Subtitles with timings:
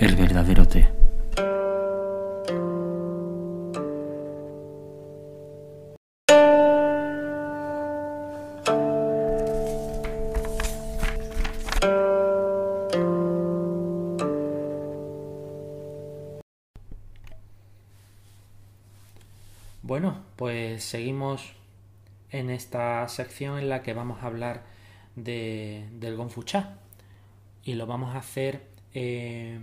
[0.00, 0.88] el verdadero té.
[19.82, 21.52] Bueno, pues seguimos
[22.30, 24.62] en esta sección en la que vamos a hablar
[25.14, 26.78] de, del Gonfuchá
[27.64, 28.62] y lo vamos a hacer
[28.94, 29.58] eh,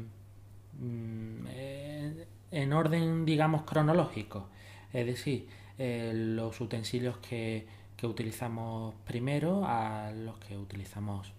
[0.79, 4.47] en orden, digamos, cronológico,
[4.93, 11.33] es decir, eh, los utensilios que, que utilizamos primero a los que utilizamos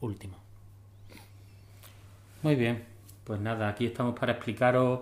[0.00, 0.36] último.
[2.42, 2.84] Muy bien,
[3.24, 5.00] pues nada, aquí estamos para explicaros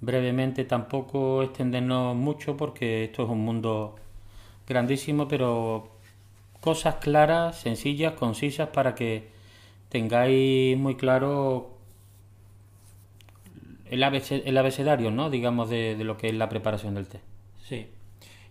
[0.00, 3.96] brevemente, tampoco extendernos mucho porque esto es un mundo
[4.66, 5.88] grandísimo, pero
[6.60, 9.28] cosas claras, sencillas, concisas para que
[9.88, 11.73] tengáis muy claro
[13.90, 15.30] el, el abecedario, ¿no?
[15.30, 17.20] Digamos, de, de lo que es la preparación del té.
[17.62, 17.88] Sí.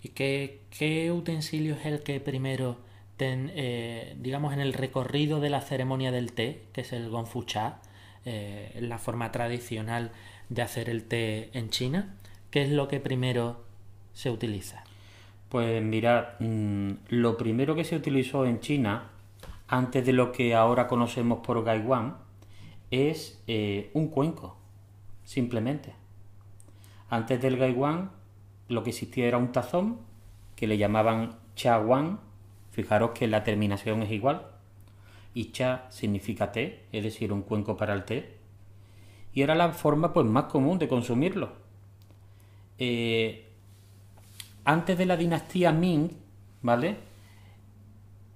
[0.01, 2.77] ¿Y qué, qué utensilio es el que primero,
[3.17, 7.79] ten- eh, digamos, en el recorrido de la ceremonia del té, que es el gonfuchá,
[8.25, 10.11] eh, la forma tradicional
[10.49, 12.15] de hacer el té en China,
[12.51, 13.63] qué es lo que primero
[14.13, 14.83] se utiliza?
[15.49, 19.09] Pues mirad, mm, lo primero que se utilizó en China,
[19.67, 22.17] antes de lo que ahora conocemos por Gaiwan,
[22.91, 24.57] es eh, un cuenco,
[25.23, 25.93] simplemente.
[27.09, 28.11] Antes del Gaiwan,
[28.69, 29.99] lo que existía era un tazón
[30.55, 32.19] que le llamaban Chawan.
[32.71, 34.47] Fijaros que la terminación es igual.
[35.33, 38.37] Y Cha significa té, es decir, un cuenco para el té.
[39.33, 41.53] Y era la forma pues, más común de consumirlo.
[42.77, 43.47] Eh,
[44.65, 46.09] antes de la dinastía Ming,
[46.61, 46.97] ¿vale?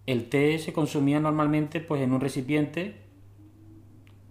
[0.05, 2.95] El té se consumía normalmente pues en un recipiente,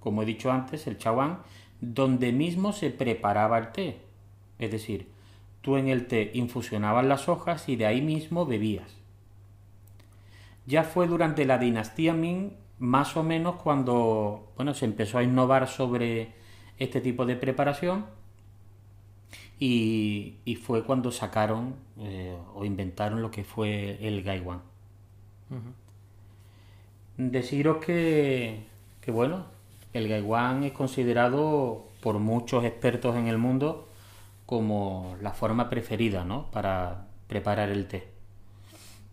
[0.01, 1.41] como he dicho antes, el chawan,
[1.81, 4.01] donde mismo se preparaba el té.
[4.59, 5.09] Es decir,
[5.61, 8.97] tú en el té infusionabas las hojas y de ahí mismo bebías.
[10.67, 15.69] Ya fue durante la dinastía Ming, más o menos cuando bueno, se empezó a innovar
[15.69, 16.33] sobre
[16.79, 18.07] este tipo de preparación
[19.59, 24.61] y, y fue cuando sacaron eh, o inventaron lo que fue el Gaiwan.
[27.17, 28.67] Deciros que,
[29.01, 29.47] que, bueno,
[29.97, 33.89] el Gaiwan es considerado por muchos expertos en el mundo
[34.47, 36.51] como la forma preferida ¿no?
[36.53, 38.09] para preparar el té.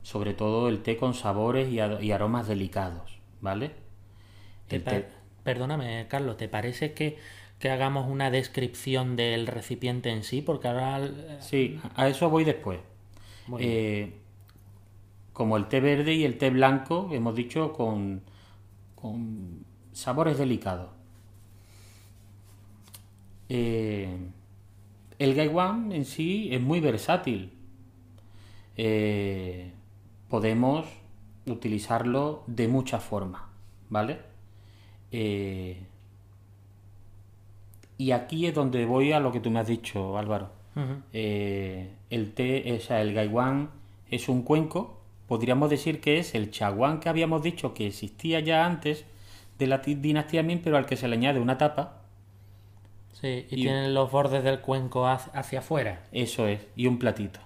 [0.03, 1.79] Sobre todo el té con sabores y,
[2.11, 3.71] aromas delicados, ¿vale?
[4.67, 5.09] ¿Te El pa- té-
[5.43, 7.17] Perdóname, Carlos, ¿te parece que,
[7.59, 10.41] que hagamos una descripción del recipiente en sí?
[10.41, 10.99] Porque ahora...
[11.05, 12.79] eh, Sí, a eso voy después.
[13.57, 14.13] Eh,
[15.33, 18.21] como el té verde y el té blanco, hemos dicho, con,
[18.95, 20.89] con sabores delicados.
[23.49, 24.17] Eh,
[25.19, 27.53] el Gaiwan en sí es muy versátil.
[28.75, 29.71] Eh,
[30.29, 30.87] podemos
[31.45, 33.43] utilizarlo de muchas formas,
[33.89, 34.19] ¿vale?
[35.11, 35.77] Eh,
[37.97, 40.49] y aquí es donde voy a lo que tú me has dicho, Álvaro.
[41.13, 43.69] Eh, el té, o sea, el gaiwan
[44.09, 44.99] es un cuenco.
[45.27, 49.05] Podríamos decir que es el chaguán que habíamos dicho que existía ya antes
[49.59, 52.01] de la dinastía Ming, pero al que se le añade una tapa.
[53.13, 56.03] Sí, y, Y- tienen los bordes del cuenco hacia, hacia afuera.
[56.11, 57.39] Eso es, y un platito,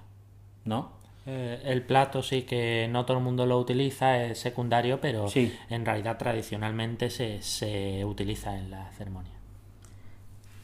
[0.65, 0.91] ¿no?
[1.29, 5.53] Eh, el plato sí que no todo el mundo lo utiliza, es secundario, pero Sí.
[5.69, 9.33] en realidad tradicionalmente se, se utiliza en la ceremonia.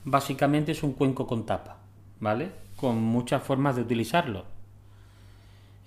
[0.06, 1.78] Básicamente es un cuenco con tapa,
[2.22, 2.52] ¿vale?
[2.78, 4.46] Con muchas formas de utilizarlo.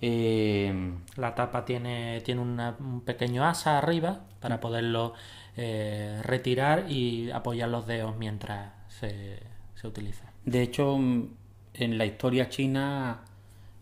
[0.01, 5.13] Eh, La tapa tiene, tiene una- un pequeño asa arriba para poderlo
[5.57, 9.39] eh, retirar y apoyar los dedos mientras se,
[9.75, 10.31] se utiliza.
[10.45, 11.29] De hecho, mm,
[11.73, 13.25] en la historia china,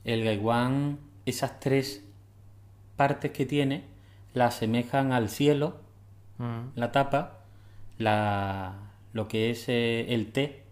[0.04, 2.04] el Gaiwan, esas tres
[2.96, 3.84] partes que tiene,
[4.34, 5.86] la asemejan al cielo,
[6.38, 7.40] Mm, la tapa,
[7.98, 8.74] la,
[9.14, 10.64] lo que es eh, el té,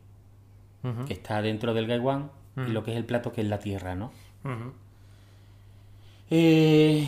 [1.08, 3.96] que está dentro del Gaiwan, y lo que es el plato, que es la tierra,
[3.96, 4.12] ¿no?
[6.30, 7.08] Eh,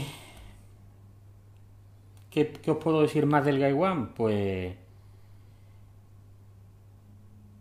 [2.36, 4.10] ¿qué, qué os puedo decir más del Gaiwan?
[4.10, 4.76] Pues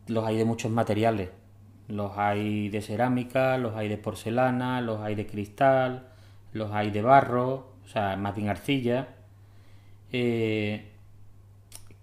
[0.09, 1.31] los hay de muchos materiales.
[1.87, 6.09] Los hay de cerámica, los hay de porcelana, los hay de cristal,
[6.53, 9.09] los hay de barro, o sea, más bien arcilla.
[10.13, 10.91] Eh,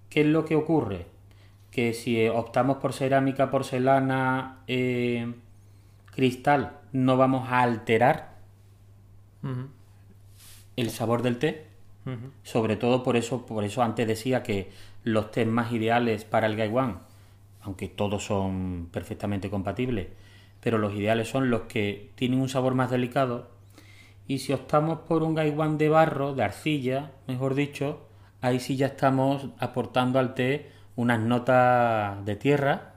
[0.09, 1.07] ¿Qué es lo que ocurre?
[1.71, 5.33] Que si optamos por cerámica, porcelana, eh,
[6.13, 8.31] cristal, no vamos a alterar
[10.77, 11.70] el sabor del té,
[12.43, 14.71] Sobre todo por eso, por eso antes decía que
[15.03, 16.99] los test más ideales para el Gaiwan,
[17.61, 20.07] aunque todos son perfectamente compatibles,
[20.61, 23.49] pero los ideales son los que tienen un sabor más delicado.
[24.27, 28.07] Y si optamos por un Gaiwan de barro, de arcilla, mejor dicho,
[28.41, 32.95] ahí sí ya estamos aportando al té unas notas de tierra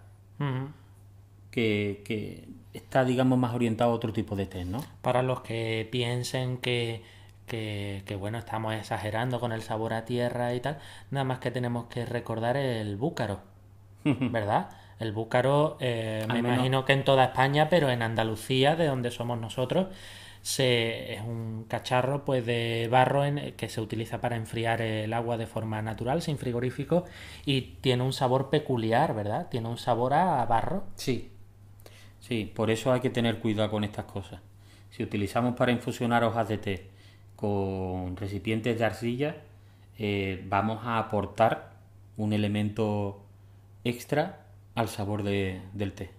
[1.51, 4.85] que, que, está, digamos, más orientado a otro tipo de té, ¿no?
[5.01, 7.03] Para los que piensen que,
[8.19, 10.79] bueno, estamos exagerando con el sabor a tierra y tal,
[11.11, 13.41] nada más que tenemos que recordar el búcaro,
[14.05, 14.71] ¿verdad?
[14.99, 19.39] El búcaro, eh, me imagino que en toda España, pero en Andalucía, de donde somos
[19.39, 19.89] nosotros,
[20.41, 25.37] se, es un cacharro pues de barro en, que se utiliza para enfriar el agua
[25.37, 27.05] de forma natural, sin frigorífico,
[27.45, 29.49] y tiene un sabor peculiar, ¿verdad?
[29.51, 30.85] Tiene un sabor a barro.
[30.97, 31.31] Sí,
[32.21, 34.41] sí, por eso hay que tener cuidado con estas cosas.
[34.91, 36.94] Si utilizamos para infusionar hojas de té
[37.37, 39.37] con recipientes de arcilla,
[39.99, 41.73] eh, vamos a aportar
[42.17, 43.23] un elemento
[43.85, 46.11] extra al sabor del té.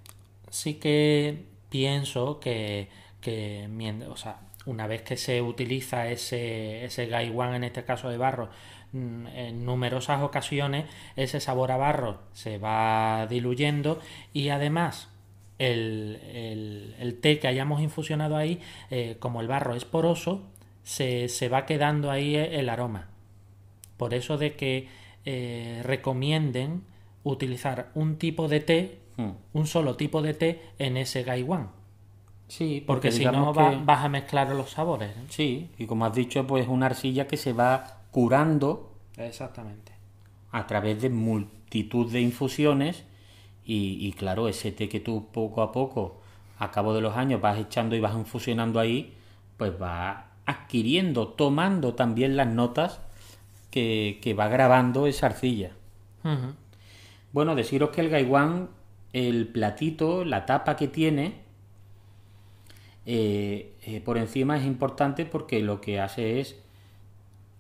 [0.50, 2.90] Sí que pienso que
[3.26, 3.68] que
[4.08, 8.50] o sea, una vez que se utiliza ese, ese gaiwan, en este caso de barro,
[8.94, 10.86] mm, en numerosas ocasiones,
[11.16, 14.00] ese sabor a barro se va diluyendo
[14.32, 15.10] y además
[15.58, 16.20] el,
[17.00, 20.44] el, té que hayamos infusionado ahí, eh, como el barro es poroso,
[20.86, 23.10] se, se, va quedando ahí el aroma.
[23.98, 24.88] Por eso de que
[25.26, 26.84] eh, recomienden
[27.24, 29.32] utilizar un tipo de té, hmm.
[29.52, 31.70] un solo tipo de té en ese gaiwan
[32.48, 35.12] Sí, porque, si no vas a mezclar los sabores.
[35.30, 38.92] Sí, y como has dicho, pues una arcilla que se va curando.
[39.18, 39.94] Exactamente.
[40.52, 43.04] A través de multitud de infusiones
[43.66, 46.22] y, claro, ese té que tú poco a poco,
[46.60, 49.16] a cabo de los años, vas echando y vas infusionando ahí,
[49.58, 53.02] pues va adquiriendo, tomando también las notas
[53.72, 55.72] que, va grabando esa arcilla.
[57.34, 58.70] Bueno, deciros que el gaiwan,
[59.14, 61.46] el platito, la tapa que tiene,
[63.06, 66.56] eh, eh, por encima es importante porque lo que hace es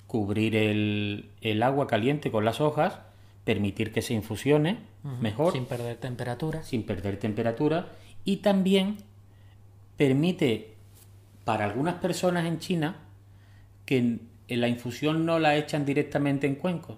[0.07, 2.99] cubrir el, agua caliente con las hojas,
[3.43, 4.79] permitir que se infusione
[5.19, 5.53] mejor.
[5.53, 6.63] Sin perder temperatura.
[6.63, 7.89] Sin perder temperatura.
[8.23, 8.97] Y también
[9.97, 10.74] permite
[11.45, 12.97] para algunas personas en China
[13.85, 13.97] que
[14.47, 16.97] en la infusión no la echan directamente en cuencos,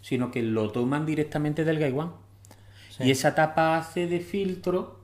[0.00, 2.12] sino que lo toman directamente del gaiwan.
[2.98, 5.00] Y esa tapa hace de filtro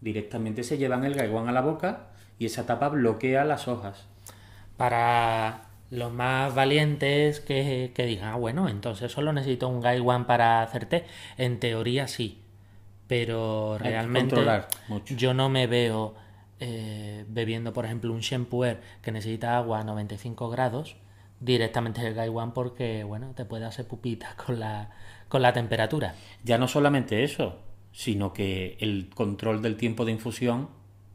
[0.00, 4.06] directamente se llevan el gaiwan a la boca y esa tapa bloquea las hojas.
[4.76, 10.86] Para los más valientes que, digan, ah, bueno, entonces solo necesito un gaiwan para hacer
[10.86, 11.06] té.
[11.36, 12.42] En teoría sí,
[13.06, 14.36] pero realmente
[15.16, 16.14] yo no me veo
[16.60, 18.64] eh, bebiendo, por ejemplo, un shampoo
[19.02, 20.96] que necesita agua a 95 grados
[21.40, 24.90] directamente el gaiwan porque, bueno, te puede hacer pupitas con la,
[25.28, 26.14] con la temperatura.
[26.44, 27.60] Ya no solamente eso,
[27.92, 30.68] sino que el control del tiempo de infusión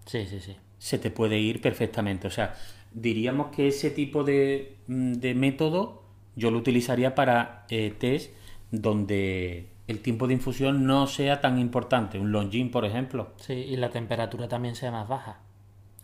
[0.05, 0.55] sí, sí, sí.
[0.77, 2.27] se te puede ir perfectamente.
[2.27, 2.55] O sea,
[2.93, 6.03] diríamos que ese tipo de, mm, método
[6.35, 8.31] yo lo utilizaría para eh, test
[8.71, 12.19] donde el tiempo de infusión no sea tan importante.
[12.19, 13.31] Un longin, por ejemplo.
[13.38, 15.39] Sí, y la temperatura también sea más baja.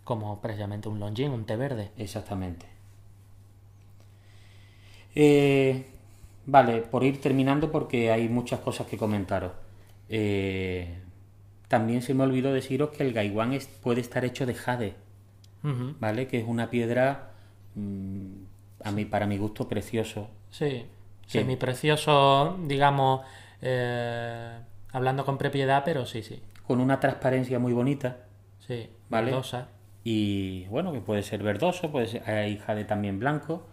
[0.04, 1.92] Como precisamente un longin, un té verde.
[1.98, 2.66] Exactamente.
[5.16, 5.86] Eh,
[6.46, 9.52] vale, por ir terminando porque hay muchas cosas que comentaros.
[10.10, 10.98] Eh,
[11.68, 14.96] también se me olvidó deciros que el gaiwan puede estar hecho de jade,
[16.00, 16.28] ¿vale?
[16.28, 17.32] Que es una piedra,
[17.76, 18.28] mm,
[18.84, 20.30] a mí, para mi gusto, precioso.
[20.50, 20.86] Sí,
[21.28, 23.22] semi precioso, digamos,
[23.62, 24.60] eh,
[24.92, 26.42] hablando con propiedad, pero sí, sí.
[26.66, 28.18] Con una transparencia muy bonita.
[28.60, 29.32] Sí, ¿vale?
[29.32, 29.70] verdosa.
[30.04, 33.68] Y bueno, que puede ser verdoso, puede ser, hay jade también blanco.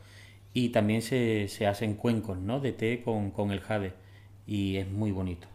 [0.52, 2.60] Y también se, se hacen cuencos, ¿no?
[2.60, 3.92] De té con, con el jade.
[4.46, 5.48] Y es muy bonito.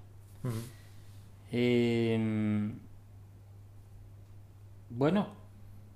[1.52, 2.80] Em,
[4.90, 5.28] bueno,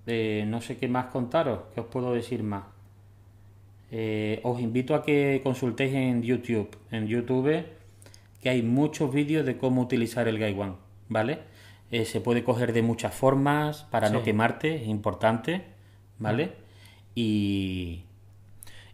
[0.07, 2.65] eh, no sé qué más contaros, qué os puedo decir más.
[3.91, 7.63] Eh, os invito a que consultéis en YouTube, en YouTube,
[8.45, 10.75] que hay muchos vídeos de cómo utilizar el Gaiwan,
[11.09, 11.39] ¿vale?
[11.89, 15.63] Eh, se puede coger de muchas formas para no quemarte, es importante,
[16.19, 16.51] ¿vale?
[17.15, 18.03] Y...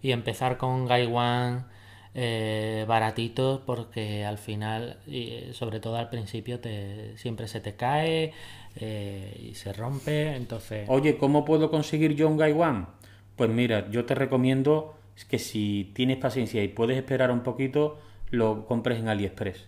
[0.02, 1.68] Y empezar con Gaiwan
[2.16, 8.32] eh, baratitos porque al final, y sobre todo al principio, te, siempre se te cae
[8.78, 10.34] eh, y se rompe.
[10.34, 12.88] Entonces, oye, ¿cómo puedo conseguir yo un Gaiwan?
[13.36, 14.96] Pues mira, yo te recomiendo
[15.28, 18.00] que si tienes paciencia y puedes esperar un poquito,
[18.32, 19.68] lo compres en AliExpress.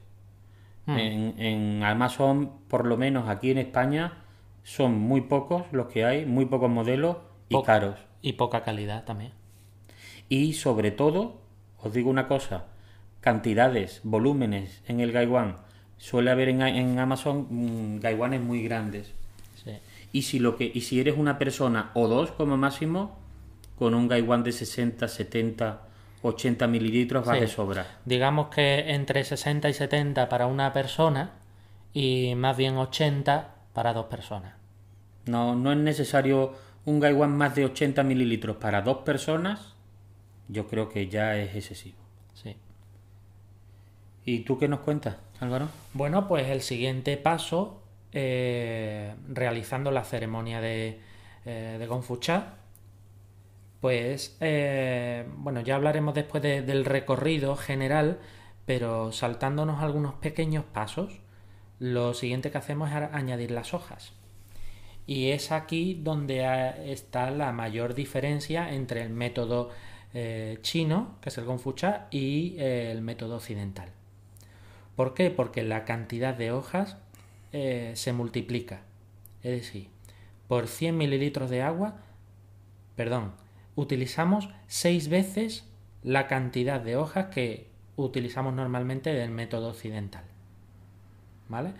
[0.85, 0.97] Hmm.
[0.97, 4.23] En, en Amazon, por lo menos aquí en España,
[4.63, 7.17] son muy pocos los que hay, muy pocos modelos
[7.49, 7.99] y caros.
[8.21, 9.31] Y poca calidad también.
[10.29, 11.41] Y sobre todo,
[11.81, 12.65] os digo una cosa,
[13.19, 15.57] cantidades, volúmenes en el gaiwan.
[15.97, 19.13] Suele haber en, Amazon mm, gaiwanes muy grandes.
[20.11, 23.17] Y si lo que y si eres una persona o dos como máximo,
[23.79, 25.87] con un gaiwan de 60, 70,
[26.23, 27.85] 80 mililitros va de sobra.
[28.05, 31.31] Digamos que entre 60 y 70 para una persona
[31.93, 34.53] y más bien 80 para dos personas.
[35.25, 36.53] No, no es necesario
[36.85, 39.75] un gaiwan más de 80 mililitros para dos personas.
[40.47, 41.97] Yo creo que ya es excesivo.
[42.33, 42.55] Sí.
[44.25, 45.67] ¿Y tú qué nos cuentas, Álvaro?
[45.93, 47.81] Bueno, pues el siguiente paso,
[48.13, 50.99] eh, realizando la ceremonia de,
[51.45, 52.55] eh, de Gonfucha,
[53.83, 58.17] pues, eh, bueno, ya hablaremos después del recorrido general,
[58.65, 61.19] pero saltándonos algunos pequeños pasos,
[61.79, 64.13] lo siguiente que hacemos es añadir las hojas.
[65.05, 66.45] Y es aquí donde
[66.93, 69.69] está la mayor diferencia entre el método
[70.13, 73.89] eh, chino, que es el Gonfucha, y eh, el método occidental.
[74.95, 75.29] ¿Por qué?
[75.29, 76.95] Porque la cantidad de hojas
[77.51, 78.83] se multiplica.
[79.43, 79.89] Es decir,
[80.47, 81.97] por 100 mililitros de agua,
[82.95, 83.42] perdón,
[83.75, 85.67] utilizamos seis veces
[86.03, 90.23] la cantidad de hojas que utilizamos normalmente del método occidental.
[91.49, 91.73] ¿Vale?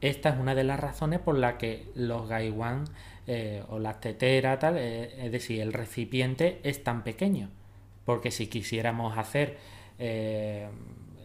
[0.00, 2.84] Esta es una de las razones por la que los gaiwan
[3.26, 7.50] eh, o las teteras, tal, eh, es decir, el recipiente es tan pequeño.
[8.04, 9.58] Porque si quisiéramos hacer
[9.98, 10.68] eh,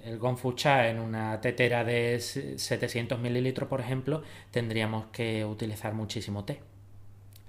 [0.06, 6.62] el gonfucha en una tetera de 700 mililitros, por ejemplo, tendríamos que utilizar muchísimo té.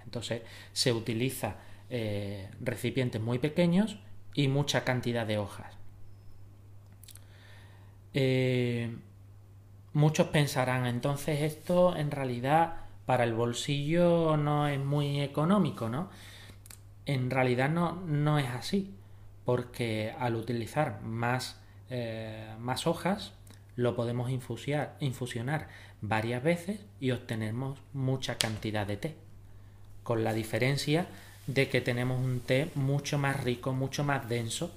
[0.02, 1.56] Entonces se utiliza
[1.90, 3.98] eh, recipientes muy pequeños
[4.34, 5.74] y mucha cantidad de hojas.
[8.14, 8.96] Eh,
[9.92, 12.74] muchos pensarán, entonces esto en realidad
[13.06, 16.10] para el bolsillo no es muy económico, ¿no?
[17.06, 18.94] En realidad no, no es así,
[19.44, 23.32] porque al utilizar más, eh, más hojas,
[23.76, 25.68] lo podemos infusionar
[26.02, 29.16] varias veces y obtenemos mucha cantidad de té,
[30.02, 31.06] con la diferencia
[31.48, 34.70] de que tenemos un té mucho más rico, mucho más denso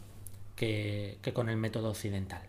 [0.55, 2.41] que, con el método occidental.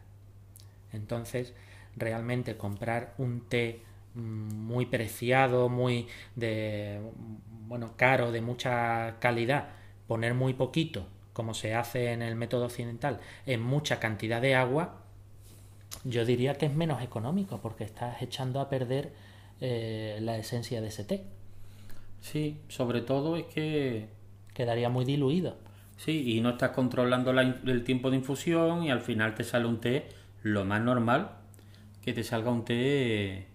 [0.92, 1.52] Entonces,
[1.96, 3.82] realmente comprar un té
[4.14, 7.00] mm, muy preciado, muy de
[7.66, 9.68] bueno, caro, de mucha calidad,
[10.06, 15.02] poner muy poquito, como se hace en el método occidental, en mucha cantidad de agua,
[16.04, 19.12] yo diría que es menos económico porque estás echando a perder
[19.60, 21.24] eh, la esencia de ese té.
[22.22, 24.08] Sí, sobre todo es que...
[24.54, 25.56] Quedaría muy diluido.
[25.96, 29.80] Sí, y no estás controlando el tiempo de infusión y al final te sale un
[29.80, 30.08] té
[30.42, 31.30] lo más normal,
[32.02, 33.46] que te salga un té,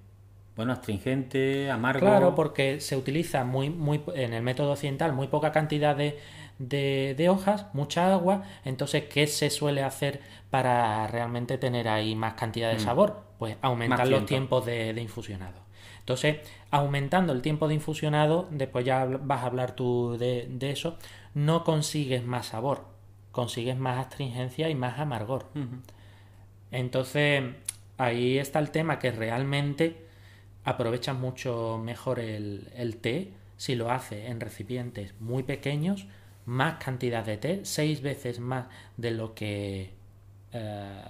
[0.56, 2.06] bueno, astringente, amargo.
[2.06, 6.18] Claro, porque se utiliza muy, muy, en el método occidental muy poca cantidad de,
[6.60, 12.70] de, hojas, mucha agua, entonces, ¿qué se suele hacer para realmente tener ahí más cantidad
[12.70, 12.80] de mm.
[12.80, 13.24] sabor?
[13.38, 15.67] Pues aumentar los tiempos de, de infusionado.
[16.08, 16.38] Entonces,
[16.72, 20.98] aumentando el tiempo de infusionado, después ya vas a hablar tú de, eso,
[21.34, 22.86] no consigues más sabor,
[23.34, 25.48] consigues más astringencia y más amargor.
[26.72, 27.44] Entonces,
[27.98, 29.98] ahí está el tema que realmente
[30.64, 36.08] aprovechas mucho mejor el, té si lo hace en recipientes muy pequeños,
[36.46, 39.92] más cantidad de té, seis veces más de lo que
[40.54, 41.02] eh,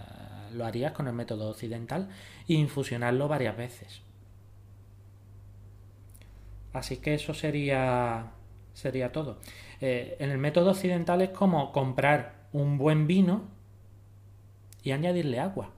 [0.54, 2.10] lo harías con el método occidental,
[2.50, 4.07] e infusionarlo varias veces.
[6.78, 8.32] Así que eso sería,
[8.74, 9.40] sería todo.
[9.82, 13.46] Eh, en el método occidental es como comprar un buen vino
[14.84, 15.72] y añadirle agua.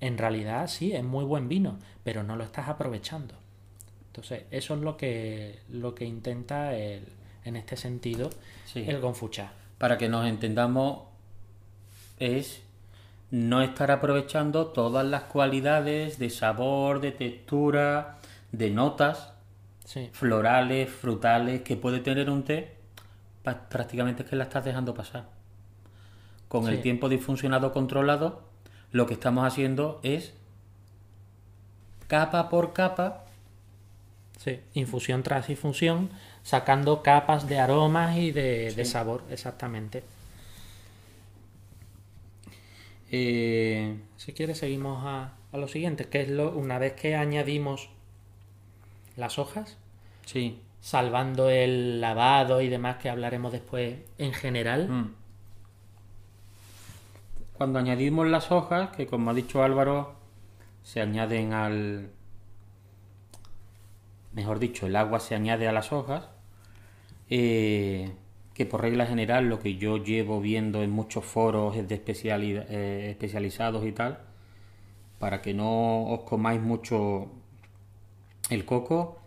[0.00, 3.34] En realidad sí, es muy buen vino, pero no lo estás aprovechando.
[4.08, 7.04] Entonces, eso es lo que, lo que intenta el,
[7.44, 8.30] en este sentido
[8.74, 9.52] el Gonfucha.
[9.78, 11.04] Para que nos entendamos,
[12.18, 12.62] es
[13.30, 18.18] no estar aprovechando todas las cualidades de sabor, de textura,
[18.52, 19.29] de notas
[20.12, 22.76] florales, frutales que puede tener un té,
[23.42, 25.28] prácticamente es que la estás dejando pasar.
[26.48, 28.42] Con el tiempo disfuncionado controlado,
[28.92, 30.34] lo que estamos haciendo es
[32.08, 33.24] capa por capa.
[34.38, 36.10] Sí, infusión tras infusión,
[36.42, 40.02] sacando capas de aromas y de, sabor, exactamente.
[43.12, 47.90] Eh, si quieres, seguimos a, a, lo siguiente, que es lo, una vez que añadimos
[49.16, 49.76] las hojas,
[50.30, 50.62] Sí.
[50.80, 54.88] Salvando el lavado y demás que hablaremos después en general.
[54.88, 55.14] Mm.
[57.54, 60.14] Cuando añadimos las hojas, que como ha dicho Álvaro,
[60.82, 62.10] se añaden al...
[64.32, 66.28] Mejor dicho, el agua se añade a las hojas.
[67.28, 68.12] Eh,
[68.54, 73.84] que por regla general lo que yo llevo viendo en muchos foros de eh, especializados
[73.84, 74.20] y tal,
[75.18, 77.30] para que no os comáis mucho
[78.50, 79.19] el coco,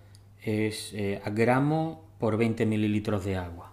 [0.43, 3.71] es eh, a gramo por 20 mililitros de agua.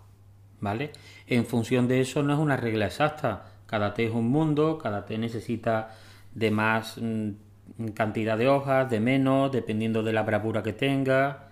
[0.61, 0.93] ¿Vale?
[1.27, 3.47] En función de eso no es una regla exacta.
[3.67, 5.97] Cada té es un mundo, cada té necesita
[6.35, 7.31] de más mm,
[7.95, 11.49] cantidad de hojas, de menos, dependiendo de la bravura que tenga.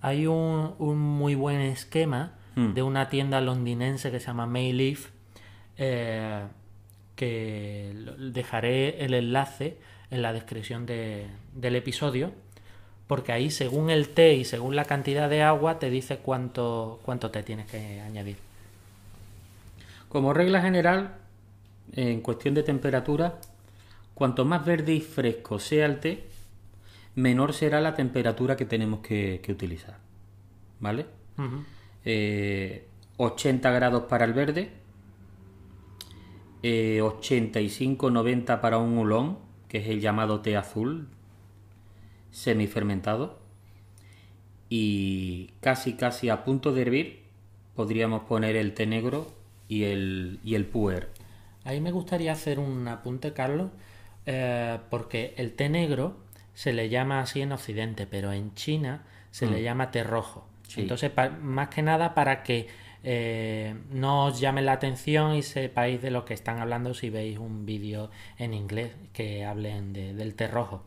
[0.00, 2.74] Hay un, muy buen esquema hmm.
[2.74, 5.10] de una tienda londinense que se llama Mayleaf,
[5.76, 6.44] eh,
[7.16, 9.78] que dejaré el enlace
[10.10, 12.32] en la descripción del episodio,
[13.08, 17.30] porque ahí según el té y según la cantidad de agua te dice cuánto, cuánto
[17.30, 18.36] té tienes que añadir.
[20.10, 21.16] Como regla general,
[21.92, 23.40] en cuestión de temperatura,
[24.14, 26.26] cuanto más verde y fresco sea el té,
[27.14, 29.96] menor será la temperatura que tenemos que, utilizar.
[30.80, 31.06] ¿Vale?
[32.04, 34.70] 80 eh, grados para el verde,
[36.62, 41.08] 85-90 eh, para un hulón, que es el llamado té azul,
[42.38, 43.38] semifermentado,
[44.68, 47.22] y casi casi a punto de hervir
[47.74, 49.32] podríamos poner el té negro
[49.66, 51.08] y el, y el puer.
[51.64, 53.70] Ahí me gustaría hacer un apunte, Carlos,
[54.26, 56.16] eh, porque el té negro
[56.54, 59.62] se le llama así en Occidente, pero en China se le mm.
[59.62, 60.46] llama té rojo.
[60.76, 62.68] Entonces, más que nada para que
[63.04, 67.38] eh, no os llame la atención y sepáis de lo que están hablando si veis
[67.38, 70.82] un vídeo en inglés que hablen del té rojo.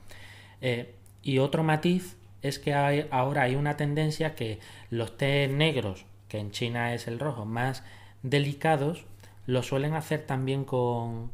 [0.62, 0.93] Eh,
[1.24, 2.74] y otro matiz es que
[3.12, 4.60] ahora hay una tendencia que
[4.90, 7.84] los té negros, que en China es el rojo, más
[8.24, 9.06] delicados,
[9.46, 11.32] lo suelen hacer también con,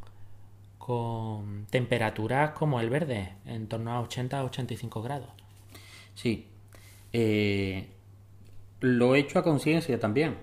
[0.78, 5.30] con temperaturas como el verde, en torno a 80 a 85 grados.
[6.16, 6.48] Sí.
[7.14, 7.88] Eh,
[8.82, 10.36] lo he hecho a conciencia también.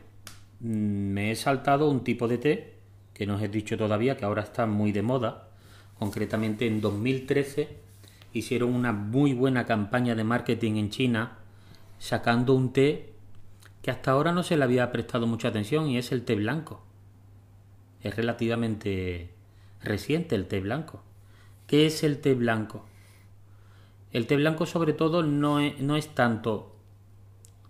[0.61, 2.75] Mm, me he saltado un tipo de té
[3.13, 5.49] que no os he dicho todavía, que ahora está muy de moda.
[5.99, 7.84] Concretamente en 2013
[8.35, 11.39] hicieron una muy buena campaña de marketing en China
[11.99, 13.15] sacando un té
[13.81, 16.83] que hasta ahora no se le había prestado mucha atención y es el té blanco.
[18.03, 19.31] Es relativamente
[19.83, 21.03] reciente el té blanco.
[21.67, 22.85] ¿Qué es el té blanco?
[24.11, 26.77] El té blanco sobre todo no es, no es tanto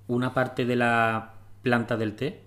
[0.09, 2.43] una parte de la planta del té,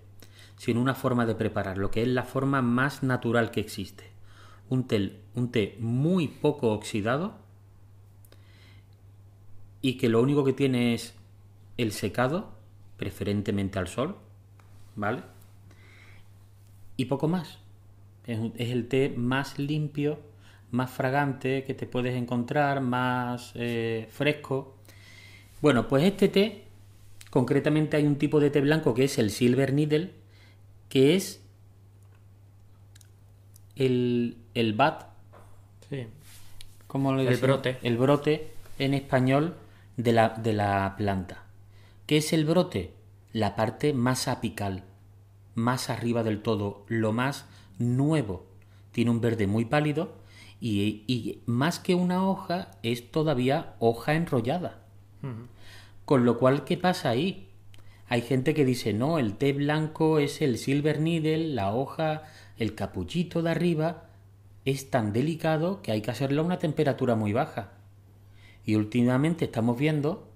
[0.56, 4.10] sino una forma de preparar, lo que es la forma más natural que existe.
[4.68, 7.47] Un té, un té muy poco oxidado
[9.80, 11.14] y que lo único que tiene es
[11.76, 12.50] el secado,
[12.96, 14.16] preferentemente al sol,
[14.96, 15.22] ¿vale?
[16.96, 17.58] Y poco más.
[18.26, 20.18] Es, el té más limpio,
[20.70, 24.76] más fragante que te puedes encontrar, más eh, fresco.
[25.62, 26.64] Bueno, pues este té,
[27.30, 30.12] concretamente hay un tipo de té blanco que es el Silver Needle,
[30.88, 31.40] que es
[33.76, 35.06] el, el bat.
[35.88, 36.06] Sí.
[36.88, 37.78] ¿Cómo le el brote.
[37.82, 39.54] El brote en español
[39.98, 41.44] de la, de la planta.
[42.06, 42.94] ¿Qué es el brote?
[43.32, 44.84] La parte más apical,
[45.54, 47.44] más arriba del todo, lo más
[47.78, 48.46] nuevo.
[48.92, 50.14] Tiene un verde muy pálido
[50.60, 54.78] y, más que una hoja es todavía hoja enrollada.
[56.04, 57.48] Con lo cual, ¿qué pasa ahí?
[58.08, 62.22] Hay gente que dice, no, el té blanco es el silver needle, la hoja,
[62.56, 64.04] el capullito de arriba,
[64.64, 67.72] es tan delicado que hay que hacerlo a una temperatura muy baja.
[68.68, 70.28] Y últimamente estamos viendo,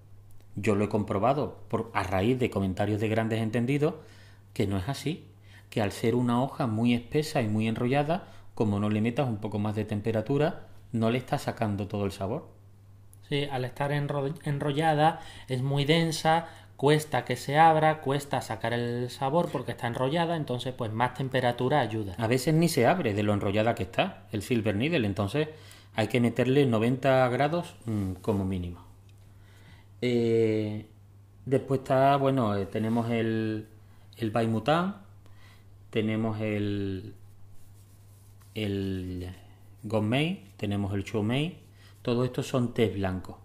[0.57, 3.97] yo lo he comprobado por, a raíz de comentarios de grandes entendidos,
[4.55, 5.27] que no es así
[5.69, 9.37] que al ser una hoja muy espesa y muy enrollada, como no le metas un
[9.37, 12.49] poco más de temperatura, no le está sacando todo el sabor.
[13.29, 19.51] Sí, al estar enrollada es muy densa, cuesta que se abra, cuesta sacar el sabor
[19.53, 22.15] porque está enrollada, entonces pues más temperatura ayuda.
[22.17, 25.49] A veces ni se abre de lo enrollada que está el silver needle, entonces
[25.95, 28.81] hay que meterle 90 grados mm, como mínimo.
[30.01, 30.87] Eh,
[31.45, 33.67] después está, bueno, eh, tenemos el,
[34.17, 35.03] el Baimután,
[35.91, 37.15] tenemos el,
[38.55, 39.31] el
[40.57, 41.59] tenemos el Choumei,
[42.03, 43.37] todo esto son tés blancos.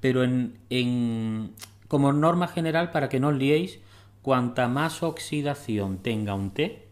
[0.00, 1.54] Pero en, en,
[1.88, 3.80] como norma general, para que no os liéis,
[4.22, 6.86] cuanta más oxidación tenga un té,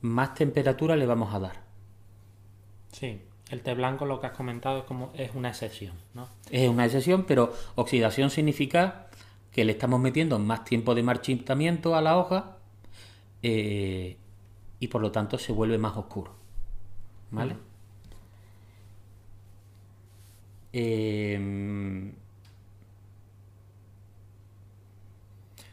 [0.00, 1.62] más temperatura le vamos a dar.
[2.92, 6.28] Sí, el té blanco lo que has comentado es como es una excepción, ¿no?
[6.50, 9.08] Es una excepción, pero oxidación significa
[9.52, 12.58] que le estamos metiendo más tiempo de marchitamiento a la hoja
[13.42, 14.16] eh,
[14.80, 16.34] y por lo tanto se vuelve más oscuro.
[17.30, 17.56] ¿Vale?
[20.72, 22.12] Em,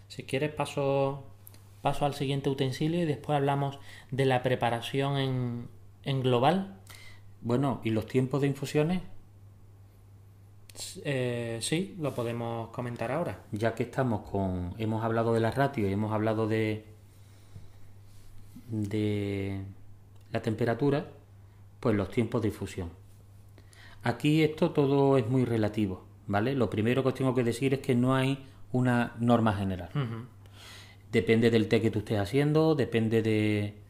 [0.07, 1.23] si quieres paso
[1.85, 3.77] paso al siguiente utensilio y después hablamos
[4.09, 5.67] de la preparación en,
[6.03, 6.79] en global.
[7.45, 9.03] Bueno, ¿y los tiempos de infusiones?
[11.03, 13.43] Eh, sí, lo podemos comentar ahora.
[13.51, 14.73] Ya que estamos con.
[14.79, 16.85] Hemos hablado de la ratio y hemos hablado de.
[18.67, 19.61] de
[20.31, 21.05] la temperatura,
[21.79, 22.89] pues los tiempos de infusión.
[24.01, 26.55] Aquí esto todo es muy relativo, ¿vale?
[26.55, 29.89] Lo primero que os tengo que decir es que no hay una norma general.
[31.11, 33.84] Depende del té que tú estés haciendo, depende de,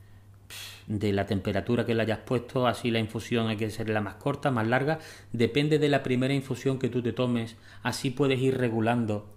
[0.87, 4.15] de la temperatura que le hayas puesto, así la infusión hay que ser la más
[4.15, 4.99] corta, más larga,
[5.31, 9.33] depende de la primera infusión que tú te tomes, así puedes ir regulando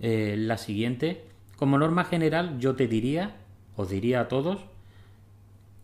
[0.00, 1.24] eh, la siguiente.
[1.56, 3.36] Como norma general yo te diría,
[3.76, 4.60] os diría a todos,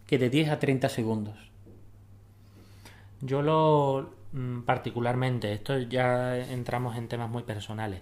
[0.07, 1.37] que de 10 a 30 segundos.
[3.20, 8.00] Yo lo mm, particularmente, esto ya entramos en temas muy personales,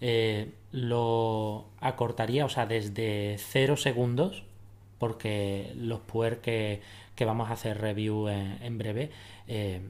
[0.00, 4.44] eh, lo acortaría, o sea, desde 0 segundos
[5.00, 6.82] porque los puer que,
[7.18, 9.10] vamos a hacer review en, breve,
[9.48, 9.80] eh,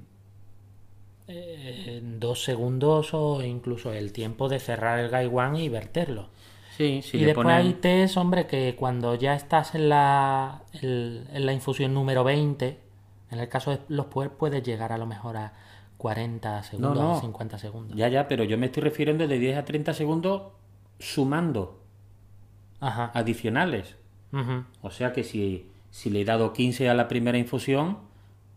[1.27, 6.29] en dos segundos o incluso el tiempo de cerrar el One y verterlo.
[6.77, 11.92] Sí, y después hay test, hombre, que cuando ya estás en la, en, la infusión
[11.92, 12.79] número 20,
[13.33, 15.53] en el caso de los puer puedes llegar a lo mejor a
[15.99, 17.96] 40 segundos o 50 segundos.
[17.96, 20.53] Ya, ya, pero yo me estoy refiriendo de 10 a 30 segundos
[20.99, 21.81] sumando
[22.81, 23.96] adicionales.
[24.82, 27.98] O sea que si, si le he dado 15 a la primera infusión,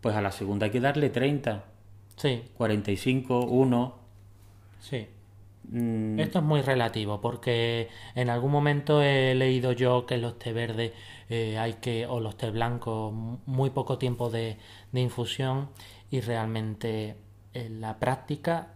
[0.00, 1.64] pues a la segunda hay que darle 30.
[2.16, 2.42] Sí.
[2.56, 3.94] 45, 1.
[4.80, 5.06] Sí.
[5.70, 6.20] Mm.
[6.20, 10.92] Esto es muy relativo porque en algún momento he leído yo que los té verdes
[11.30, 13.12] eh, hay que, o los té blancos,
[13.46, 14.58] muy poco tiempo de,
[14.92, 15.70] de infusión
[16.10, 17.16] y realmente
[17.54, 18.74] en la práctica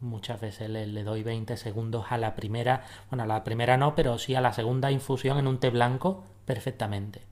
[0.00, 4.18] muchas veces le, doy 20 segundos a la primera, bueno, a la primera no, pero
[4.18, 7.22] sí a la segunda infusión en un té blanco perfectamente.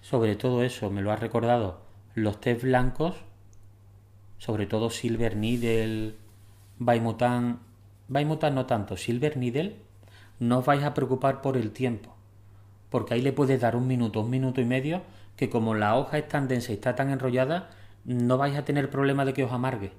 [0.00, 1.80] Sobre todo eso, me lo ha recordado,
[2.14, 3.16] los té blancos,
[4.38, 6.16] sobre todo Silver Needle,
[6.78, 7.60] Baimutan,
[8.08, 9.76] Baimutan no tanto, Silver Needle,
[10.40, 12.14] no os vais a preocupar por el tiempo,
[12.90, 15.02] porque ahí le puedes dar un minuto, un minuto y medio,
[15.36, 17.70] que como la hoja es tan densa y está tan enrollada,
[18.04, 19.92] no vais a tener problema de que os amargue.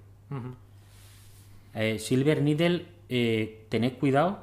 [1.81, 4.39] Eh, Silver Needle, eh, tened cuidado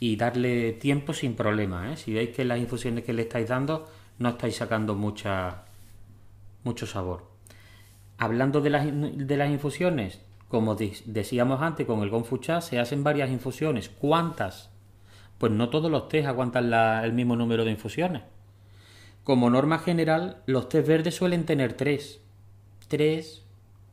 [0.00, 1.92] y darle tiempo sin problema.
[1.92, 1.98] ¿eh?
[1.98, 3.86] Si veis que las infusiones que le estáis dando
[4.18, 5.64] no estáis sacando mucha,
[6.64, 7.28] mucho sabor.
[8.16, 13.28] Hablando de las, de las infusiones, como decíamos antes, con el Gonfucha se hacen varias
[13.28, 13.90] infusiones.
[13.90, 14.70] ¿Cuántas?
[15.36, 16.72] Pues no todos los tés aguantan
[17.04, 18.22] el mismo número de infusiones.
[19.22, 22.22] Como norma general, los tés verdes suelen tener tres.
[22.88, 23.44] Tres,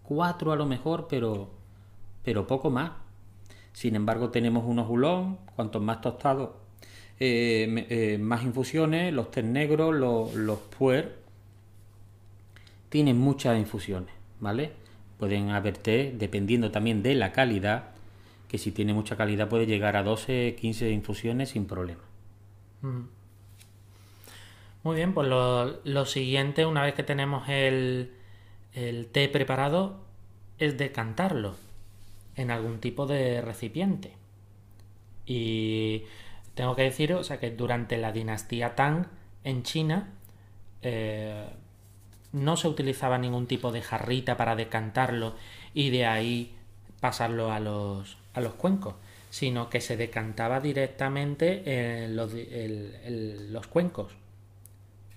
[0.04, 1.57] cuatro a lo mejor, pero
[2.28, 2.92] pero poco más.
[3.72, 6.50] Sin embargo, tenemos unos hulón, cuantos más tostados,
[7.22, 11.20] eh, eh, más infusiones, los té negros, los, los puer,
[12.90, 14.74] tienen muchas infusiones, ¿vale?
[15.18, 17.92] Pueden haber dependiendo también de la calidad,
[18.50, 22.02] que si tiene mucha calidad puede llegar a 12, 15 infusiones sin problema.
[24.84, 28.12] Muy bien, pues lo, lo, siguiente, una vez que tenemos el,
[28.74, 30.02] el té preparado,
[30.60, 31.56] es decantarlo
[32.38, 34.14] en algún tipo de recipiente.
[35.26, 36.04] Y
[36.54, 39.08] tengo que decir, o sea, que durante la dinastía Tang
[39.44, 40.14] en China
[40.82, 41.50] eh,
[42.32, 45.36] no se utilizaba ningún tipo de jarrita para decantarlo
[45.74, 46.56] y de ahí
[47.02, 48.96] pasarlo a los, a los cuencos,
[49.30, 54.14] sino que se decantaba directamente en los, los cuencos,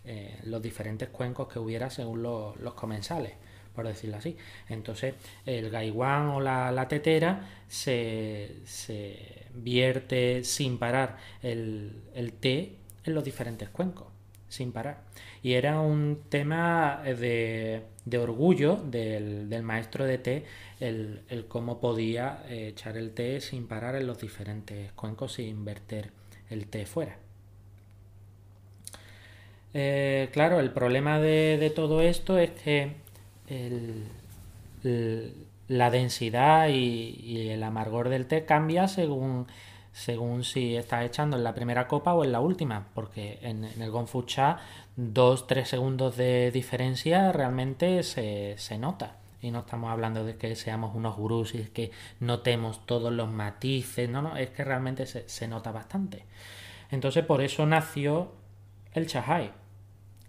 [0.04, 3.34] eh, los diferentes cuencos que hubiera según los comensales
[3.74, 4.36] por decirlo así.
[4.68, 5.14] Entonces,
[5.46, 13.24] el gaiwan o la, tetera se, se, vierte sin parar el, el, té en los
[13.24, 14.08] diferentes cuencos,
[14.48, 15.02] sin parar.
[15.42, 20.44] Y era un tema de, de orgullo del, del, maestro de té
[20.80, 25.64] el, el cómo podía eh, echar el té sin parar en los diferentes cuencos sin
[25.64, 26.10] verter
[26.50, 27.16] el té fuera.
[29.72, 32.94] Eh, claro, el problema de, de, todo esto es que
[35.68, 39.46] la densidad y, el amargor del té cambia según,
[39.92, 43.90] según si estás echando en la primera copa o en la última, porque en, el
[43.90, 44.58] Gonfucha
[44.96, 49.16] dos, tres segundos de diferencia realmente se, nota.
[49.42, 54.08] Y no estamos hablando de que seamos unos gurús y que notemos todos los matices,
[54.08, 56.24] no, no, es que realmente se, se nota bastante.
[56.90, 58.32] Entonces por eso nació
[58.92, 59.52] el Chahai,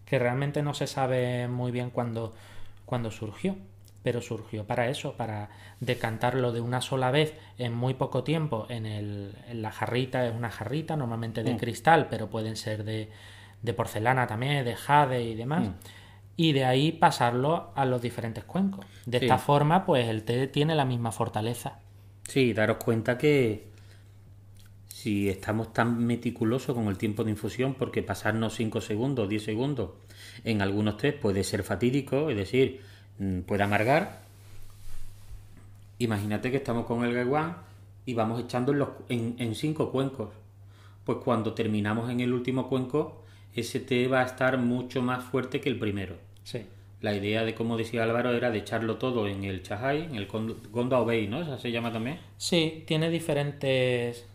[0.05, 2.33] que realmente no se sabe muy bien cuándo
[2.91, 3.55] cuando surgió.
[4.03, 5.49] pero surgió para eso, para
[5.79, 10.33] decantarlo de una sola vez en muy poco tiempo en, el, en la jarrita, es
[10.35, 11.57] una jarrita normalmente de Mm.
[11.57, 13.09] cristal, pero pueden ser de,
[13.61, 15.67] de porcelana también, de jade y demás.
[15.67, 15.73] Mm.
[16.35, 18.85] Y de ahí pasarlo a los diferentes cuencos.
[19.05, 19.25] De Sí.
[19.25, 21.77] esta forma, pues el té tiene la misma fortaleza.
[22.27, 23.67] Sí, daros cuenta que
[24.87, 29.91] si estamos tan meticulosos con el tiempo de infusión, porque pasarnos 5 segundos, 10 segundos
[30.43, 32.81] en algunos test puede ser fatídico, es decir,
[33.19, 34.21] mm, puede amargar.
[35.99, 37.57] Imagínate que estamos con el Gaiwan
[38.05, 40.29] y vamos echando en, los, en, en cinco cuencos.
[41.05, 43.23] Pues cuando terminamos en el último cuenco,
[43.55, 46.15] ese té va a estar mucho más fuerte que el primero.
[46.43, 46.65] Sí.
[47.01, 50.27] La idea de, como decía Álvaro, era de echarlo todo en el Chahai, en el
[50.27, 51.41] Gond- Gonda Obey, ¿no?
[51.41, 52.19] Esa se llama también.
[52.37, 54.25] Sí, tiene diferentes,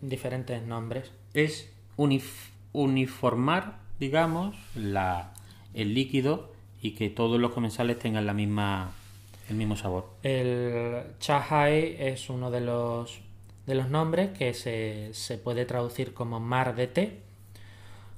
[0.00, 1.12] diferentes nombres.
[1.34, 5.32] Es unif- uniformar, digamos, la,
[5.74, 8.92] el líquido y que todos los comensales tengan la misma,
[9.48, 10.10] el mismo sabor.
[10.22, 13.20] El Chahai es uno de los,
[13.66, 17.20] de los nombres que se, se puede traducir como mar de té.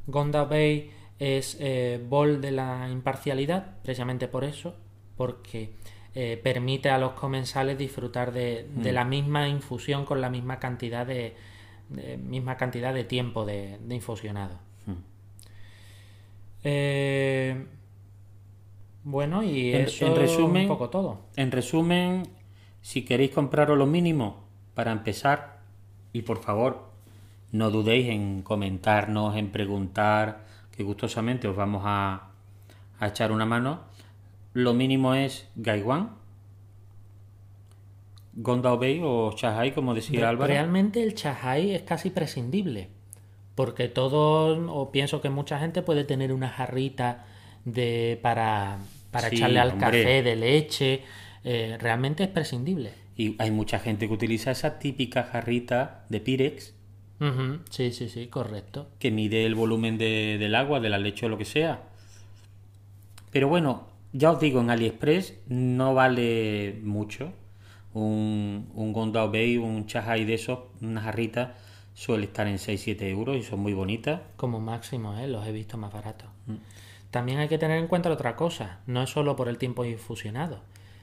[0.07, 4.75] Gonda Bay es eh, bol de la imparcialidad, precisamente por eso,
[5.17, 5.73] porque
[6.15, 11.07] eh, permite a los comensales disfrutar de, de la misma infusión con la misma cantidad
[11.07, 11.35] de,
[11.91, 14.59] de- misma cantidad de tiempo de, de infusionado.
[16.65, 17.67] Eh,
[19.05, 21.21] bueno, y En- eso en resumen- un poco todo.
[21.37, 22.25] En resumen,
[22.81, 24.45] si queréis compraros lo mínimo
[24.75, 25.59] para empezar,
[26.13, 26.89] y por favor,
[27.53, 30.45] no dudéis en comentarnos, en preguntar,
[30.77, 32.29] que gustosamente os vamos a,
[33.01, 33.81] a echar una mano.
[34.53, 36.11] Lo mínimo es Gaiwan,
[38.35, 40.53] Gonda Obey o Chahai, como decía Re- Álvaro.
[40.53, 42.89] Realmente el chahai es casi prescindible.
[43.59, 47.27] Porque todos, o pienso que mucha gente puede tener una jarrita
[47.65, 48.79] de para,
[49.11, 49.87] para Sí, echarle al hombre.
[49.91, 51.03] café de leche.
[51.43, 52.93] eh, realmente es prescindible.
[53.17, 56.75] Y hay mucha gente que utiliza esa típica jarrita de Pirex
[57.71, 58.91] Sí, sí, sí, correcto.
[59.01, 61.83] que mide el volumen de- del agua, de la leche o lo que sea.
[63.33, 67.33] Pero bueno, ya os digo, en AliExpress no vale mucho.
[67.93, 71.57] Un, un Gonda Obey, un Chahai de esos, una jarrita,
[71.99, 74.21] suele estar en 6-7 euros y son muy bonitas.
[74.37, 75.27] Como máximo, ¿eh?
[75.27, 76.29] los he visto más baratos.
[76.47, 76.55] Mm.
[77.11, 78.79] También hay que tener en cuenta otra cosa.
[78.87, 80.61] No es solo por el tiempo infusionado,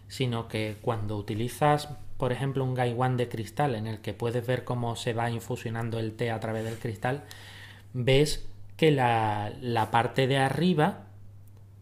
[0.08, 4.63] sino que cuando utilizas, por ejemplo, un gaiwan de cristal en el que puedes ver
[4.63, 7.25] cómo se va infusionando el té a través del cristal,
[7.91, 11.08] ves que la, la parte de arriba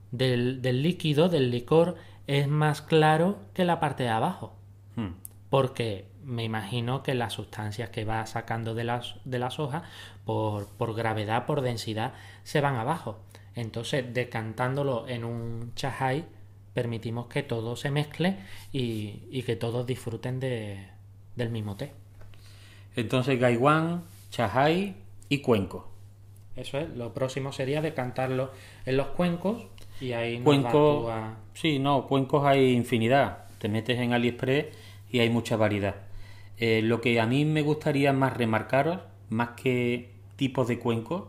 [0.10, 4.56] del, del líquido, del licor, es más claro que la parte de abajo.
[4.96, 5.10] Hmm.
[5.52, 9.84] Porque me imagino que las sustancias que va sacando de las, de las hojas,
[10.26, 13.20] por, por gravedad, por densidad, se van abajo.
[13.56, 16.26] Entonces, decantándolo en un chahai,
[16.74, 18.38] permitimos que todo se mezcle
[18.72, 20.88] y, y que todos disfruten de,
[21.36, 21.92] del mismo té.
[22.96, 24.96] Entonces, Gaiwan, Chahai
[25.30, 25.90] y Cuenco.
[26.56, 28.52] Eso es, lo próximo sería decantarlo
[28.86, 29.64] en los cuencos
[30.00, 33.46] y ahí nos Cuenco, vas tú a- sí, no, cuencos hay infinidad.
[33.58, 34.68] Te metes en AliExpress
[35.10, 35.96] y hay mucha variedad.
[36.58, 41.24] Eh, lo que a mí me gustaría más remarcaros, más que tipos de cuencos,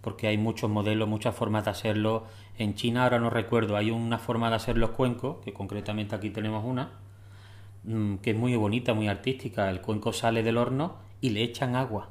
[0.00, 2.24] porque hay muchos modelos, muchas formas de hacerlo.
[2.58, 6.30] En China ahora no recuerdo, hay una forma de hacer los cuencos, que concretamente aquí
[6.30, 6.92] tenemos una,
[7.84, 9.70] mm, que es muy bonita, muy artística.
[9.70, 12.08] El cuenco sale del horno y le echan agua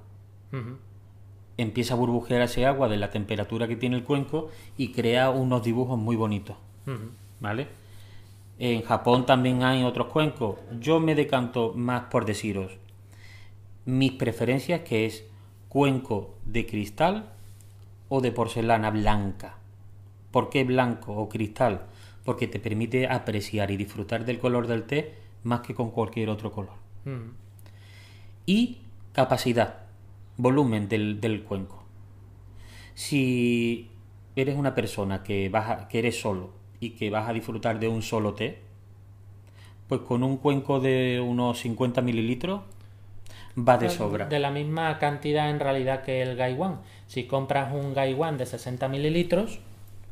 [1.61, 5.63] empieza a burbujear ese agua de la temperatura que tiene el cuenco y crea unos
[5.63, 6.55] dibujos muy bonitos.
[7.39, 7.67] ¿vale?
[8.63, 10.57] En Japón también hay otros cuencos.
[10.79, 12.77] Yo me decanto más por deciros
[13.85, 15.25] mis preferencias que es
[15.67, 17.31] cuenco de cristal
[18.07, 19.55] o de porcelana blanca.
[20.29, 21.87] ¿Por qué blanco o cristal?
[22.23, 26.51] Porque te permite apreciar y disfrutar del color del té más que con cualquier otro
[26.51, 27.31] color Ujú.
[28.45, 28.77] y
[29.13, 29.87] capacidad,
[30.37, 31.83] volumen del, del cuenco.
[32.93, 33.89] Si
[34.35, 37.87] eres una persona que, vas a- que eres solo y que vas a disfrutar de
[37.87, 38.57] un solo té,
[39.87, 42.61] pues con un cuenco de unos 50 mililitros
[43.57, 44.25] va de sobra.
[44.25, 46.81] De la misma cantidad en realidad que el gaiwan.
[47.07, 49.59] Si compras un gaiwan de 60 mililitros,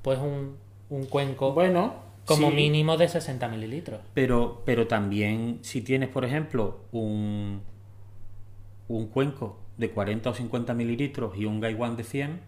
[0.03, 0.57] pues un,
[0.89, 4.01] un cuenco Bueno, como sí, mínimo de 60 mililitros.
[4.13, 7.61] Pero, pero también si tienes, por ejemplo, un,
[8.87, 12.39] un cuenco de 40 o 50 mililitros y un gaiwan de 100,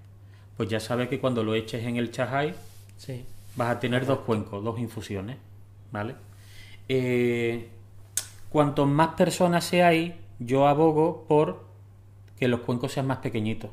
[0.57, 2.53] pues ya sabes que cuando lo eches en el chahai
[2.97, 3.25] Sí.
[3.55, 5.37] Vas a tener dos cuencos, dos infusiones,
[5.91, 6.15] ¿vale?
[6.87, 7.69] Eh,
[8.49, 11.65] cuanto más personas seáis, yo abogo por
[12.37, 13.69] que los cuencos sean más pequeñitos.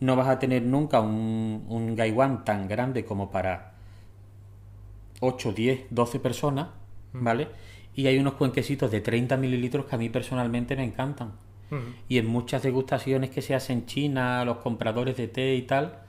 [0.00, 3.74] No vas a tener nunca un, un gaiwan tan grande como para
[5.20, 6.68] 8, 10, 12 personas,
[7.12, 7.48] ¿vale?
[7.94, 11.32] Y hay unos cuenquecitos de 30 mililitros que a mí personalmente me encantan.
[12.08, 16.00] Y en muchas degustaciones que se hacen en China, los compradores de té y tal,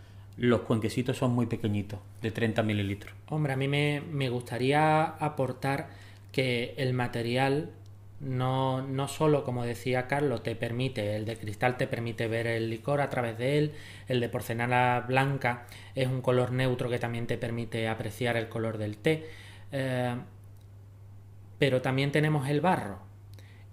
[0.42, 3.14] los cuenquecitos son muy pequeñitos, de 30 mililitros.
[3.30, 5.90] Hombre, a mí me, me gustaría aportar
[6.32, 7.70] que el material
[8.20, 12.72] no, no solo, como decía Carlos, te permite, el de cristal te permite ver el
[12.72, 13.74] licor a través de él,
[14.08, 18.80] el de porcelana blanca es un color neutro que también te permite apreciar el color
[18.80, 19.30] del té,
[19.72, 20.16] eh,
[21.60, 22.98] pero también tenemos el barro.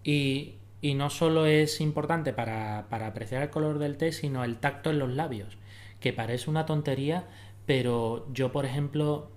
[0.05, 4.59] Y, y no solo es importante para, para apreciar el color del té, sino el
[4.59, 5.57] tacto en los labios,
[6.01, 7.27] que parece una tontería,
[7.67, 9.31] pero yo, por ejemplo,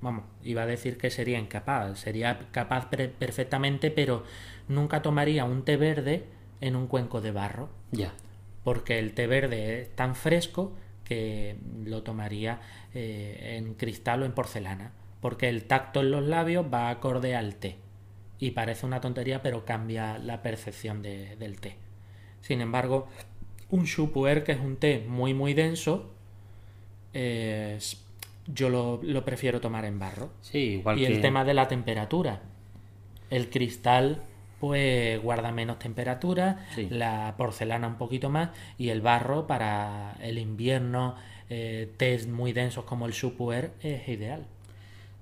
[0.00, 4.24] vamos, iba a decir que sería incapaz, sería capaz perfectamente, pero
[4.68, 6.24] nunca tomaría un té verde
[6.60, 7.68] en un cuenco de barro.
[7.90, 8.12] Ya.
[8.64, 10.72] Porque el té verde es tan fresco
[11.04, 12.60] que lo tomaría
[12.94, 14.92] eh, en cristal o en porcelana.
[15.20, 17.76] Porque el tacto en los labios va acorde al té.
[18.38, 21.76] Y parece una tontería, pero cambia la percepción del té.
[22.40, 23.08] Sin embargo,
[23.70, 26.10] un chupuer, que es un té muy muy denso,
[27.12, 28.04] es
[28.52, 30.30] yo lo, prefiero tomar en barro.
[30.40, 32.40] Sí, igual y el tema de la temperatura.
[33.30, 34.22] El cristal
[34.60, 41.14] pues guarda menos temperatura, la porcelana un poquito más y el barro para el invierno,
[41.48, 44.46] eh, muy densos como el Supuer es ideal.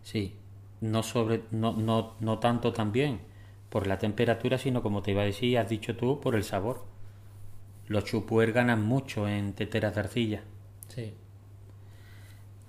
[0.03, 0.35] Sí,
[0.81, 3.21] no, sobre, no, no, no tanto también
[3.69, 6.85] por la temperatura, sino como te iba a decir, has dicho tú, por el sabor.
[7.89, 10.43] Los Supuer ganan mucho en teteras de arcilla.
[10.89, 11.15] Sí.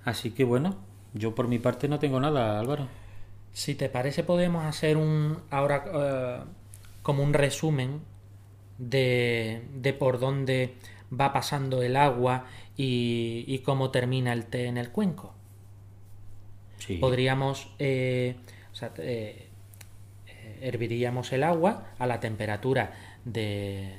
[0.04, 0.76] Así que bueno,
[1.14, 2.88] yo por mi parte no tengo nada, Álvaro.
[3.52, 6.44] Si te parece, podemos hacer un ahora eh,
[7.02, 8.00] como un resumen
[8.78, 10.74] de, de, por dónde
[11.12, 15.34] va pasando el agua y, cómo termina el té en el cuenco.
[16.78, 16.98] Sí.
[16.98, 18.36] Podríamos, eh,
[18.72, 19.48] o sea, eh,
[20.60, 22.92] herviríamos el agua a la temperatura
[23.24, 23.94] de,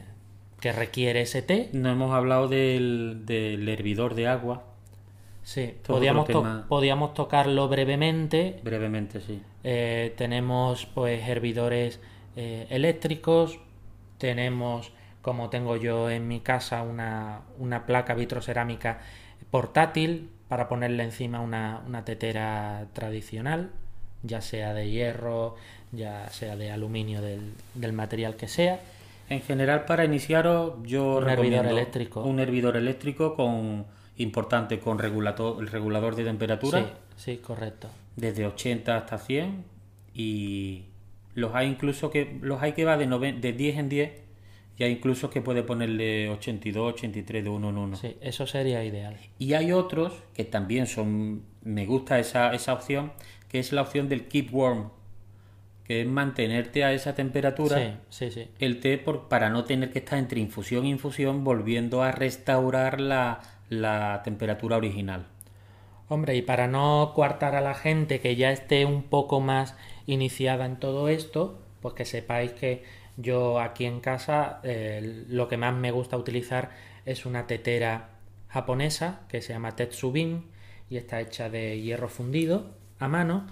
[0.60, 1.70] que requiere ese té.
[1.74, 4.64] No hemos hablado del, del hervidor de agua
[5.50, 8.60] Sí, podíamos, tocarlo brevemente.
[8.64, 9.42] Brevemente, sí.
[9.64, 12.00] Eh, tenemos pues hervidores
[12.36, 13.60] eh, eléctricos,
[14.20, 14.92] tenemos,
[15.24, 19.00] como tengo yo en mi casa, una, una placa vitrocerámica
[19.50, 23.72] portátil para ponerle encima una, una, tetera tradicional,
[24.22, 25.56] ya sea de hierro,
[25.92, 28.80] ya sea de aluminio del, del material que sea.
[29.30, 32.24] En general, para iniciaros, yo un hervidor eléctrico.
[32.24, 33.86] Un hervidor eléctrico con
[34.18, 36.80] importante con regulator, el regulador de temperatura.
[37.16, 37.88] Sí, sí, correcto.
[38.16, 39.64] Desde 80 hasta 100
[40.14, 40.86] y
[41.36, 44.12] los hay incluso que los hay que va de, de 10 en 10
[44.80, 47.96] y hay incluso que puede ponerle 82, 83 de uno en uno.
[47.98, 49.18] Sí, eso sería ideal.
[49.38, 53.12] Y hay otros que también son, me gusta esa, esa opción,
[53.50, 54.90] que es la opción del keep warm,
[55.90, 58.48] que es mantenerte a esa temperatura sí, sí, sí.
[58.60, 63.02] el té por, para no tener que estar entre infusión e infusión volviendo a restaurar
[63.02, 65.26] la, la temperatura original.
[66.08, 69.76] Hombre, y para no coartar a la gente que ya esté un poco más
[70.06, 72.84] iniciada en todo esto, pues que sepáis que
[73.18, 76.70] yo aquí en casa eh, lo que más me gusta utilizar
[77.08, 78.10] es una tetera
[78.48, 80.52] japonesa que se llama Tetsubin
[80.88, 83.48] y está hecha de hierro fundido a mano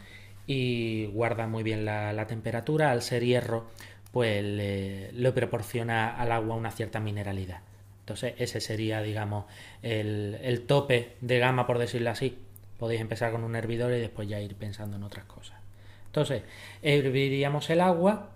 [0.47, 2.91] y guarda muy bien la, temperatura.
[2.91, 3.67] Al ser hierro,
[4.11, 7.61] pues le proporciona al agua una cierta mineralidad.
[8.07, 9.43] Entonces ese sería, digamos,
[9.81, 12.37] el, tope de gama, por decirlo así.
[12.79, 15.57] Podéis empezar con un hervidor y después ya ir pensando en otras cosas.
[16.05, 16.43] Entonces,
[16.81, 18.29] herviríamos el agua,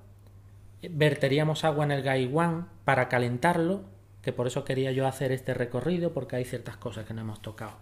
[0.81, 3.83] verteríamos agua en el gaiwan para calentarlo,
[4.21, 7.41] que por eso quería yo hacer este recorrido, porque hay ciertas cosas que no hemos
[7.41, 7.77] tocado.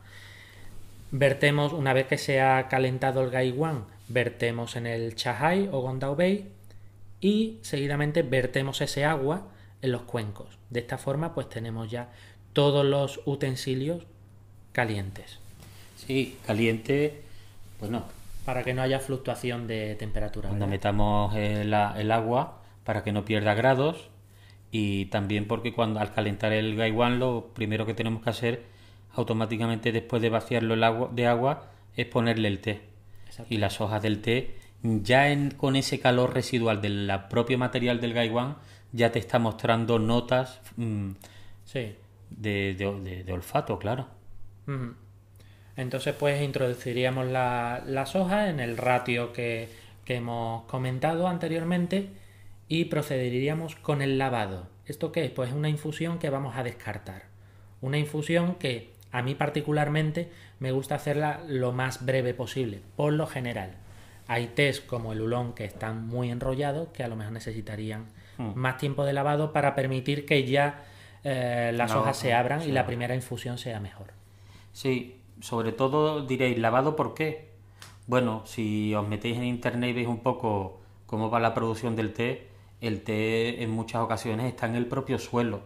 [1.09, 6.15] Vertemos, una vez que se ha calentado el gaiwan, vertemos en el chahai o gondao
[6.15, 6.49] bei
[7.21, 9.47] y seguidamente vertemos ese agua
[9.81, 10.57] en los cuencos.
[10.69, 12.09] De esta forma pues tenemos ya
[12.53, 14.03] todos los utensilios
[14.71, 15.39] calientes.
[15.95, 17.21] Sí, caliente,
[17.79, 18.03] bueno.
[18.45, 20.49] Para que no haya fluctuación de temperatura.
[20.49, 24.09] Cuando metamos el, agua, para que no pierda grados,
[24.71, 28.63] y también porque cuando al calentar el gaiwan lo primero que tenemos que hacer
[29.13, 32.88] automáticamente después de vaciarlo el agua, de agua es ponerle el té.
[33.49, 38.13] Y las hojas del té, ya en, con ese calor residual del propio material del
[38.13, 38.57] gaiwan,
[38.91, 41.11] ya te está mostrando notas mm,
[41.65, 41.95] sí.
[42.29, 44.07] de, olfato, claro.
[45.75, 49.69] Entonces, pues introduciríamos las hojas en el ratio que,
[50.05, 52.09] que hemos comentado anteriormente
[52.67, 54.67] y procederíamos con el lavado.
[54.85, 55.31] ¿Esto qué es?
[55.31, 57.23] Pues una infusión que vamos a descartar.
[57.81, 60.29] Una infusión que A mí particularmente
[60.59, 63.71] me gusta hacerla lo más breve posible, por lo general.
[64.27, 68.05] Hay tés como el ulón que están muy enrollados, que a lo mejor necesitarían
[68.37, 68.53] Mm.
[68.55, 70.85] más tiempo de lavado para permitir que ya
[71.25, 74.07] eh, las La hojas hoja se abran y la primera infusión sea mejor.
[74.71, 77.49] Sí, sobre todo diréis, ¿lavado por qué?
[78.07, 82.13] Bueno, si os metéis en internet y veis un poco cómo va la producción del
[82.13, 82.47] té,
[82.79, 85.59] el té en muchas ocasiones está en el propio suelo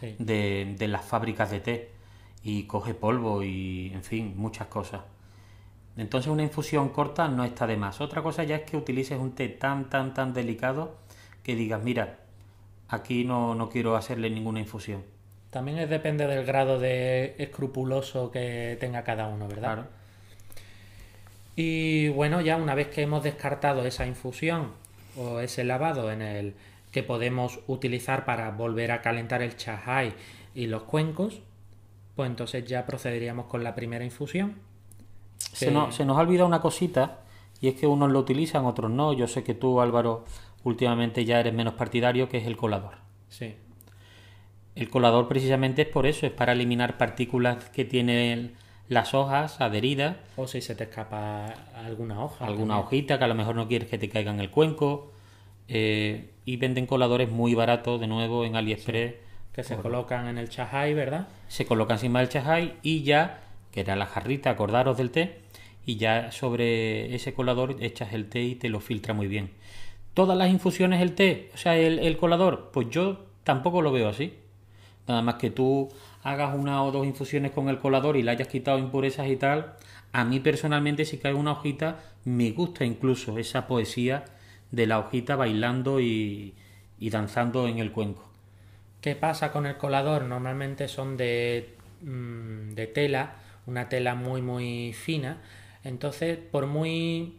[0.00, 0.16] Sí.
[0.18, 1.90] de, de las fábricas de té
[2.48, 5.02] y coge polvo y, en fin, muchas cosas.
[5.98, 8.00] Entonces una infusión corta no está de más.
[8.00, 10.96] Otra cosa ya es que utilices un té tan, tan, tan delicado
[11.42, 12.20] que digas, mira,
[12.88, 15.02] aquí no, no quiero hacerle ninguna infusión.
[15.50, 19.74] También es depende del grado de escrupuloso que tenga cada uno, ¿verdad?
[19.74, 19.86] Claro.
[21.54, 24.72] Y bueno, ya una vez que hemos descartado esa infusión
[25.18, 26.54] o ese lavado en el
[26.92, 30.14] que podemos utilizar para volver a calentar el chahai
[30.54, 31.42] y los cuencos,
[32.18, 34.56] pues entonces ya procederíamos con la primera infusión.
[35.38, 37.20] Se, que- nos, se nos ha olvidado una cosita
[37.60, 39.12] y es que unos lo utilizan, otros no.
[39.12, 40.24] Yo sé que tú, Álvaro,
[40.64, 42.96] últimamente ya eres menos partidario, que es el colador.
[43.28, 43.54] Sí,
[44.74, 48.54] El colador precisamente es por eso, es para eliminar partículas que tienen
[48.88, 51.46] las hojas adheridas, o si se te escapa
[51.76, 52.46] alguna hoja.
[52.46, 52.86] alguna también.
[52.86, 55.12] hojita que a lo mejor no quieres que te caiga en el cuenco.
[55.68, 59.14] eh, y venden coladores muy baratos, de nuevo, en AliExpress.
[59.58, 61.26] Que se colocan en el chahai, ¿verdad?
[61.48, 63.40] se coloca encima del chajai y ya,
[63.72, 65.40] que era la jarrita, acordaros del té,
[65.84, 69.50] y ya sobre ese colador echas el té y te lo filtra muy bien.
[70.14, 74.08] Todas las infusiones el té, o sea, el, el colador, pues yo tampoco lo veo
[74.08, 74.32] así.
[75.08, 75.88] Nada más que tú
[76.22, 79.72] hagas una o dos infusiones con el colador y le hayas quitado impurezas y tal.
[80.12, 84.24] A mí personalmente si cae una hojita, me gusta incluso esa poesía
[84.70, 86.54] de la hojita bailando y,
[87.00, 88.27] y danzando en el cuenco.
[89.08, 90.24] ¿Qué pasa con el colador?
[90.24, 91.70] Normalmente son de,
[92.02, 93.36] mm, de tela,
[93.66, 95.38] una tela muy muy fina.
[95.82, 97.38] Entonces, por muy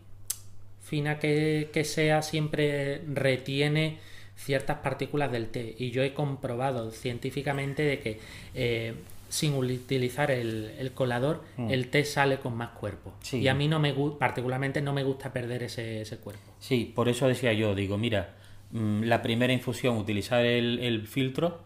[0.82, 4.00] fina que, que sea, siempre retiene
[4.36, 5.76] ciertas partículas del té.
[5.78, 8.20] Y yo he comprobado científicamente de que
[8.56, 8.96] eh,
[9.30, 13.14] sin utilizar el, el colador, el té sale con más cuerpo.
[13.22, 13.42] Sí.
[13.42, 16.52] Y a mí no me particularmente no me gusta perder ese, ese cuerpo.
[16.58, 18.39] Sí, por eso decía yo, digo, mira, mm,
[18.72, 21.60] la primera infusión utilizar el, el filtro,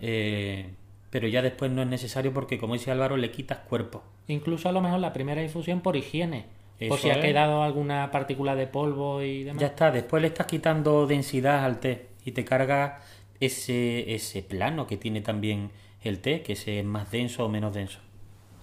[0.00, 0.70] eh,
[1.10, 4.02] pero ya después no es necesario porque, como dice Álvaro, le quitas cuerpo.
[4.26, 6.46] Incluso a lo mejor la primera infusión por higiene.
[6.78, 9.60] por Eso si ha quedado alguna partícula de polvo y demás.
[9.60, 13.00] Ya está, después le estás quitando densidad al té y te carga
[13.38, 15.70] ese, ese plano que tiene también
[16.02, 17.98] el té, que ese es más denso o menos denso.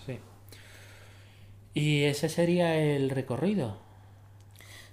[0.05, 0.17] Sí.
[1.73, 3.77] Y ese sería el recorrido.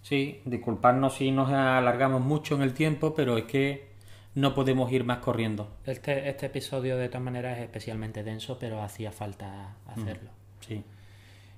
[0.08, 3.88] Sí, disculpadnos si nos alargamos mucho en el tiempo, pero es que
[4.34, 5.68] no podemos ir más corriendo.
[5.84, 10.30] Este, este episodio de todas maneras es especialmente denso, pero hacía falta hacerlo.
[10.60, 10.82] Sí.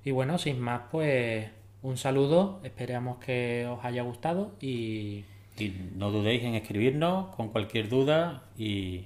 [0.05, 1.49] Y bueno, sin más, pues
[1.83, 2.61] un saludo.
[2.65, 5.25] Esperamos que os haya gustado y
[5.59, 9.05] Y no dudéis en escribirnos con cualquier duda y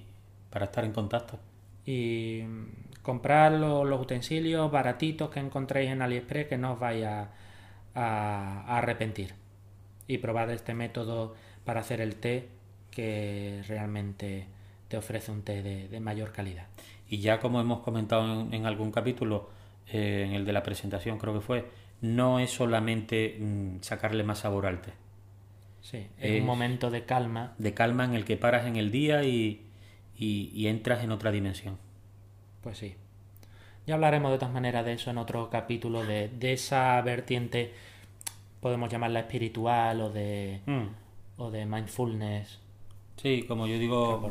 [0.50, 1.38] para estar en contacto.
[1.86, 2.40] y
[3.02, 7.28] comprar lo- los utensilios baratitos que encontréis en AliExpress que no os vais a,
[7.94, 9.34] a- a arrepentir.
[10.06, 11.34] Y probad este método
[11.64, 12.48] para hacer el té
[12.90, 14.46] que realmente
[14.88, 16.66] te ofrece un té de, de mayor calidad.
[17.08, 19.50] Y ya como hemos comentado en, en algún capítulo,
[19.88, 21.68] eh, en el de la presentación creo que fue,
[22.00, 24.92] no es solamente mm, sacarle más sabor al té.
[25.80, 27.54] Sí, es Es- un momento de calma.
[27.58, 29.66] De calma en el que paras en el día y,
[30.18, 31.78] y- y entras en otra dimensión.
[32.62, 32.94] Pues sí.
[33.86, 37.74] Ya hablaremos de todas maneras de eso en otro capítulo, de, de esa vertiente,
[38.60, 40.86] podemos llamarla espiritual o de, Mm.
[41.36, 42.60] o de mindfulness.
[43.16, 44.30] Sí, como yo digo,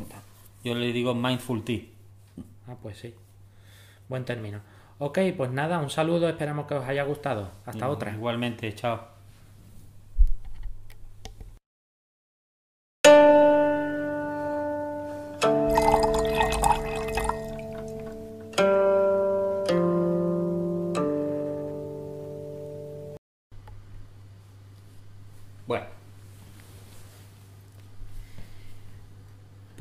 [0.64, 1.82] yo le digo mindful tea.
[2.68, 3.14] Ah, pues sí.
[4.10, 4.62] Buen término.
[5.00, 7.52] Ok, pues nada, un saludo, esperamos que os haya gustado.
[7.66, 8.12] Hasta otra.
[8.14, 9.13] Igualmente, chao.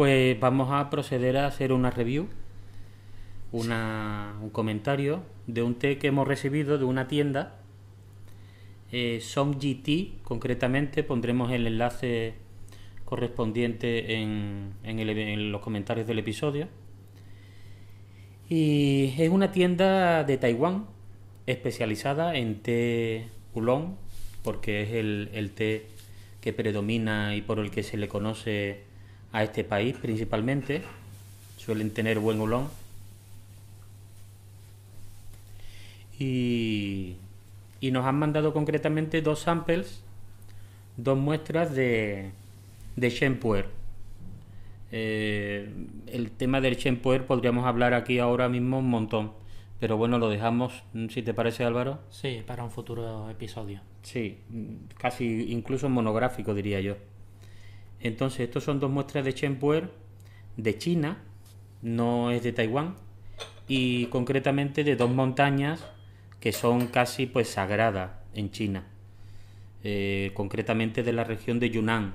[0.03, 2.27] Pues vamos a proceder a hacer una review,
[3.53, 7.61] un comentario de un té que hemos recibido de una tienda,
[8.91, 12.35] eh, SomGT concretamente, pondremos el enlace
[13.05, 14.73] correspondiente en,
[15.53, 16.67] los comentarios del episodio.
[18.49, 20.87] Y es una tienda de Taiwán
[21.47, 23.95] especializada en té oolong,
[24.43, 25.87] porque es el té
[26.41, 28.91] que predomina y por el que se le conoce
[29.33, 30.83] a este país principalmente.
[31.57, 32.69] Suelen tener buen oolong.
[36.19, 37.17] Y,
[37.81, 40.03] y nos han mandado concretamente dos samples,
[40.97, 42.31] dos muestras de,
[42.97, 43.67] de Shenpuer.
[44.93, 45.73] Eh,
[46.07, 49.33] el tema del Shenpuer podríamos hablar aquí ahora mismo un montón,
[49.81, 52.01] pero bueno, lo dejamos, si te parece Álvaro.
[52.11, 53.81] Sí, para un futuro episodio.
[54.03, 54.39] Sí,
[54.99, 56.97] casi incluso monográfico diría yo.
[58.03, 59.91] Entonces, estos son dos muestras de Shenpuer
[60.57, 61.19] de China,
[61.83, 62.97] no es de Taiwán,
[63.69, 65.85] y concretamente de dos montañas
[66.41, 68.85] que son casi pues sagradas en China,
[69.85, 72.15] eh, concretamente de la región de Yunnan.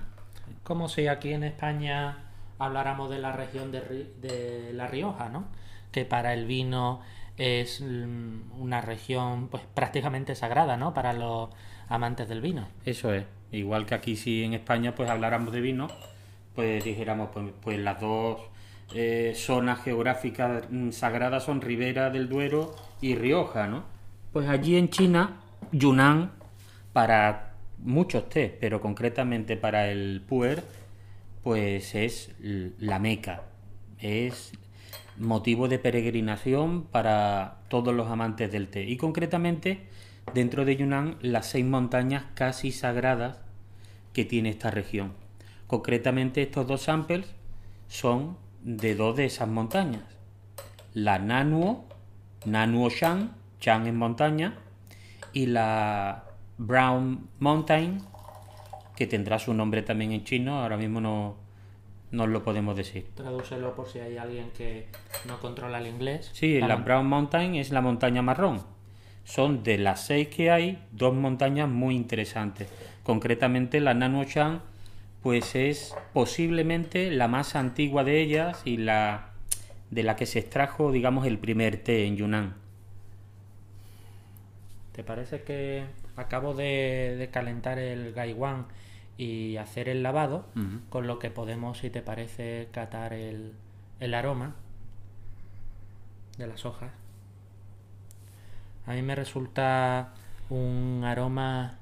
[0.63, 2.25] Como si aquí en España
[2.59, 5.45] habláramos de la región de, de La Rioja, ¿no?
[5.91, 7.01] Que para el vino
[7.37, 10.93] es mm, una región pues prácticamente sagrada, ¿no?
[10.93, 11.49] Para los
[11.87, 12.67] amantes del vino.
[12.85, 13.25] Eso es.
[13.51, 15.87] Igual que aquí si en España pues habláramos de vino,
[16.55, 18.41] pues dijéramos pues, pues las dos
[18.93, 23.83] eh, zonas geográficas mm, sagradas son Ribera del Duero y Rioja, ¿no?
[24.33, 25.41] Pues allí en China,
[25.71, 26.31] Yunnan,
[26.93, 30.63] para muchos té, pero concretamente para el puer,
[31.43, 33.43] pues es la meca,
[33.99, 34.51] es
[35.17, 38.83] motivo de peregrinación para todos los amantes del té.
[38.83, 39.87] Y concretamente,
[40.33, 43.39] dentro de Yunnan, las seis montañas casi sagradas
[44.13, 45.13] que tiene esta región.
[45.67, 47.25] Concretamente, estos dos samples
[47.87, 50.03] son de dos de esas montañas.
[50.93, 51.85] La Nanuo,
[52.45, 54.57] Nanuo Shan, Shan en montaña,
[55.33, 56.23] y la
[56.57, 58.01] Brown Mountain,
[58.95, 61.35] que tendrá su nombre también en chino, ahora mismo no,
[62.11, 63.11] no lo podemos decir.
[63.13, 64.87] Tradúcelo por si hay alguien que
[65.27, 66.31] no controla el inglés.
[66.33, 68.76] Sí, la Brown Mountain es la montaña marrón.
[69.27, 72.69] Son de las seis que hay, dos montañas muy interesantes.
[73.03, 74.61] Concretamente la Nanuo Shan
[75.21, 79.31] pues es posiblemente la más antigua de ellas y la
[79.91, 82.55] de la que se extrajo, digamos, el primer té en Yunnan.
[84.93, 85.83] ¿Te parece que
[86.15, 88.67] acabo de, calentar el gaiwan
[89.17, 90.45] y hacer el lavado,
[90.89, 93.51] con lo que podemos, si te parece, catar el,
[93.99, 94.55] el aroma
[96.37, 96.91] de las hojas?
[98.87, 100.13] A mí me resulta
[100.49, 101.77] un aroma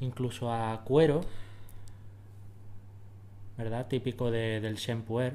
[0.00, 1.20] incluso a cuero,
[3.56, 3.86] ¿verdad?
[3.88, 5.34] Típico de, del Shenpuer.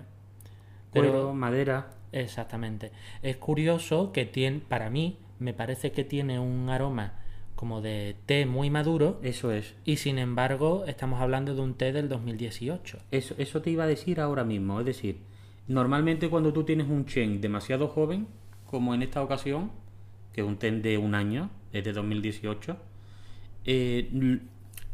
[0.91, 1.91] Cuero, madera.
[2.11, 2.91] Exactamente.
[3.22, 7.13] Es curioso que tiene, para mí, me parece que tiene un aroma
[7.55, 9.19] como de té muy maduro.
[9.22, 9.76] Eso es.
[9.86, 12.97] Y sin embargo, estamos hablando de un té del 2018.
[13.11, 14.80] Eso, eso te iba a decir ahora mismo.
[14.80, 15.19] Es decir,
[15.67, 18.28] normalmente cuando tú tienes un Chen demasiado joven,
[18.65, 19.72] como en esta ocasión,
[20.34, 22.78] que es un té de un año, es de 2018,
[23.66, 24.40] eh,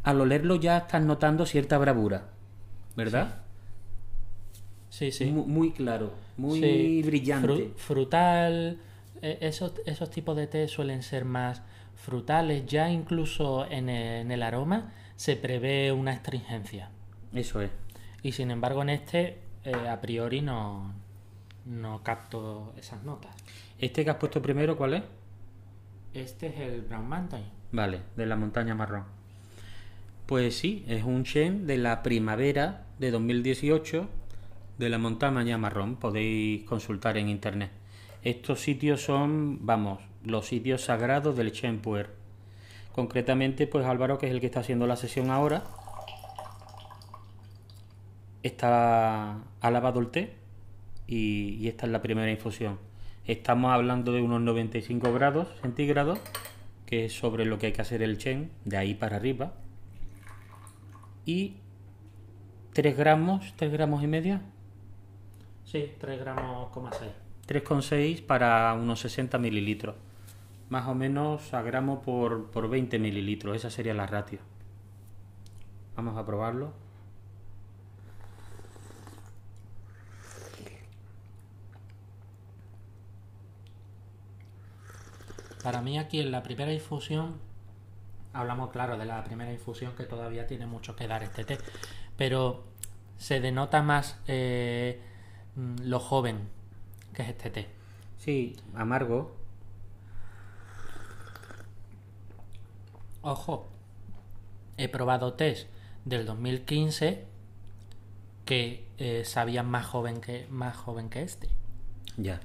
[0.02, 2.28] al olerlo ya estás notando cierta bravura.
[2.98, 3.42] ¿verdad?
[4.90, 5.26] Sí, sí.
[5.26, 7.70] Muy, claro, muy brillante.
[7.76, 8.78] frutal,
[9.22, 11.62] e, esos, esos tipos de té suelen ser más
[11.94, 16.90] frutales, ya incluso en el, aroma se prevé una astringencia.
[17.32, 17.70] Eso es.
[18.24, 20.92] Y sin embargo en este, eh, a priori no,
[21.66, 23.32] no capto esas notas.
[23.78, 25.02] ¿Este que has puesto primero cuál es?
[26.18, 27.44] Este es el Brown Mountain.
[27.70, 29.04] Vale, de la montaña marrón.
[30.26, 34.08] Pues sí, es un Shen de la primavera de 2018
[34.78, 35.94] de la montaña marrón.
[35.94, 37.70] Podéis consultar en internet.
[38.24, 42.10] Estos sitios son, vamos, los sitios sagrados del Puer.
[42.92, 45.62] Concretamente, pues Álvaro, que es el que está haciendo la sesión ahora,
[48.42, 50.34] está ha lavado el té
[51.06, 52.87] y, y esta es la primera infusión.
[53.28, 56.18] Estamos hablando de unos 95 grados centígrados,
[56.86, 59.52] que es sobre lo que hay que hacer el chen, de ahí para arriba.
[61.26, 61.58] Y
[62.72, 64.40] 3 gramos, 3 gramos y medio.
[65.66, 66.70] Sí, 3 gramos,
[67.46, 67.64] 6.
[67.64, 69.96] 3,6 para unos 60 mililitros.
[70.70, 73.56] Más o menos a gramo por, por 20 mililitros.
[73.56, 74.38] Esa sería la ratio.
[75.96, 76.72] Vamos a probarlo.
[85.62, 87.36] Para mí aquí en la primera infusión,
[88.32, 91.58] hablamos claro de la primera infusión que todavía tiene mucho que dar este té,
[92.16, 92.64] pero
[93.16, 95.00] se denota más eh,
[95.56, 96.48] mm, lo joven
[97.12, 97.66] que es este té.
[98.18, 99.36] Sí, amargo.
[103.22, 103.68] Ojo,
[104.76, 105.66] he probado tés
[106.04, 107.26] del 2015
[108.44, 111.48] que eh, sabían más joven que más joven que este.
[112.16, 112.40] Ya.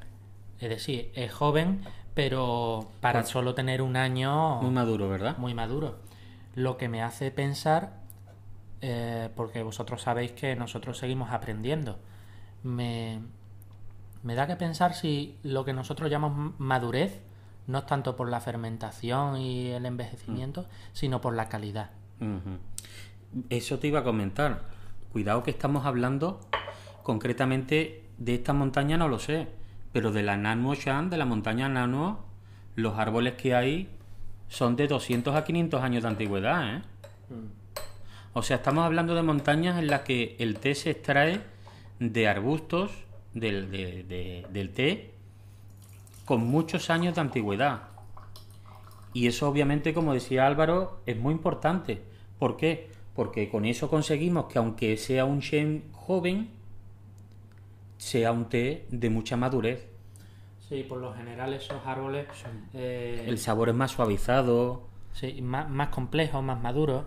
[0.60, 1.82] Es decir, es joven,
[2.14, 5.38] pero para solo tener un año muy maduro, ¿verdad?
[5.38, 5.98] Muy maduro.
[6.56, 8.04] Lo que me hace pensar
[8.86, 11.98] eh, porque vosotros sabéis que nosotros seguimos aprendiendo.
[12.64, 13.22] Me,
[14.24, 17.22] me da que pensar si lo que nosotros llamamos madurez
[17.66, 21.92] no es tanto por la fermentación y el envejecimiento, sino por la calidad.
[23.50, 24.64] Eso te iba a comentar.
[25.14, 26.42] Cuidado que estamos hablando
[27.04, 29.48] concretamente de esta montaña, no lo sé,
[29.94, 32.20] pero de la Nano Shan, de la montaña Nano,
[32.76, 33.90] los árboles que hay
[34.50, 36.82] son de 200 a 500 años de antigüedad, ¿eh?
[38.34, 41.42] O sea, estamos hablando de montañas en las que el té se extrae
[42.00, 42.92] de arbustos
[43.34, 45.14] del, de- de- del té
[46.26, 47.84] con muchos años de antigüedad.
[49.14, 52.02] Y eso obviamente, como decía Álvaro, es muy importante.
[52.40, 52.90] ¿Por qué?
[53.16, 56.50] Porque con eso conseguimos que aunque sea un Shen joven,
[58.04, 59.88] sea un té de mucha madurez.
[60.68, 62.28] Sí, por lo general esos árboles
[62.74, 64.88] eh, El sabor es más suavizado.
[65.14, 67.06] sí, más, más complejos, más maduros.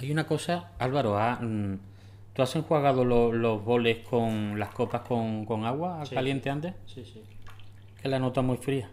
[0.00, 1.74] Hay una cosa, Álvaro, ah, mm,
[2.32, 6.14] ¿tú has enjuagado lo- los boles con las copas con, con agua Sí.
[6.16, 6.74] caliente antes?
[6.86, 7.22] Sí, sí.
[8.02, 8.90] Que la nota muy fría.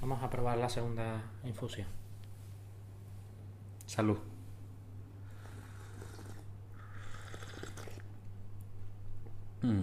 [0.00, 1.88] Vamos a probar la segunda infusión.
[3.86, 4.18] Salud.
[9.66, 9.78] Mm.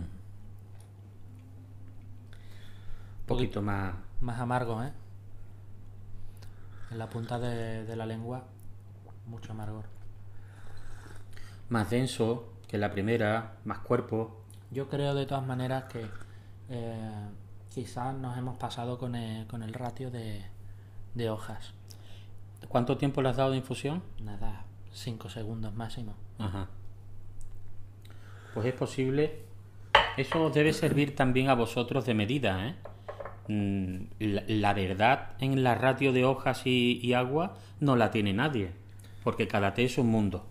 [3.22, 3.94] Un poquito más.
[4.22, 4.92] Más amargo, ¿eh?
[6.92, 8.44] En la punta de, de la lengua,
[9.26, 9.86] mucho amargor.
[11.70, 14.42] más denso que la primera, más cuerpo.
[14.72, 16.06] Yo creo de todas maneras que
[16.70, 17.30] eh,
[17.70, 20.46] quizás nos hemos pasado con el, con el ratio de,
[21.16, 21.74] de hojas.
[22.68, 24.04] ¿Cuánto tiempo le has dado de infusión?
[24.22, 26.14] Nada, 5 segundos máximo.
[26.40, 26.68] Ajá.
[28.54, 29.46] Pues es posible.
[30.18, 32.76] Eso os debe servir también a vosotros de medida, ¿eh?
[33.48, 38.32] Mm, La, la verdad en la ratio de hojas y, y agua no la tiene
[38.34, 38.72] nadie,
[39.24, 40.46] porque cada té es un mundo.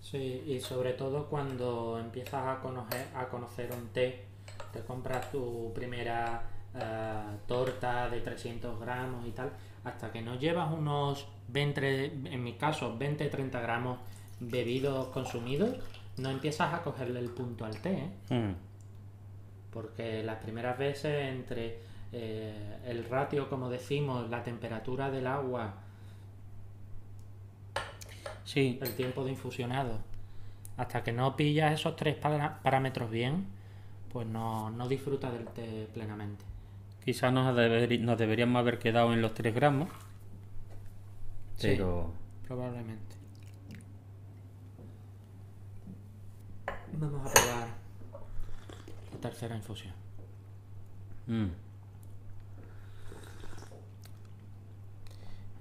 [0.00, 4.24] Sí, y sobre todo cuando empiezas a conocer, a conocer un té,
[4.72, 6.42] te compras tu primera
[6.74, 9.50] eh, torta de 300 gramos y tal,
[9.84, 13.98] hasta que no llevas unos 20, en mi caso, 20-30 gramos
[14.38, 15.76] bebidos, consumidos,
[16.18, 18.34] no empiezas a cogerle el punto al té, ¿eh?
[18.34, 18.65] Mm.
[19.76, 25.74] Porque las primeras veces entre eh, el ratio, como decimos, la temperatura del agua,
[28.44, 29.98] Sí, el tiempo de infusionado,
[30.78, 33.44] hasta que no pillas esos tres parámetros bien,
[34.10, 36.42] pues no, no disfrutas del té plenamente.
[37.04, 39.90] quizás nos, nos deberíamos haber quedado en los 3 gramos,
[41.56, 41.68] Sí.
[41.76, 42.12] pero
[42.46, 43.14] Probablemente.
[46.94, 47.68] Vamos a probar
[49.18, 49.94] tercera infusión.
[51.26, 51.46] Mm.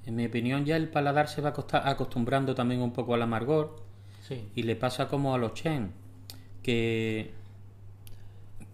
[0.05, 3.83] En mi opinión ya el paladar se va acostumbrando también un poco al amargor
[4.21, 5.93] Sí, y le pasa como a los chen,
[6.61, 7.33] que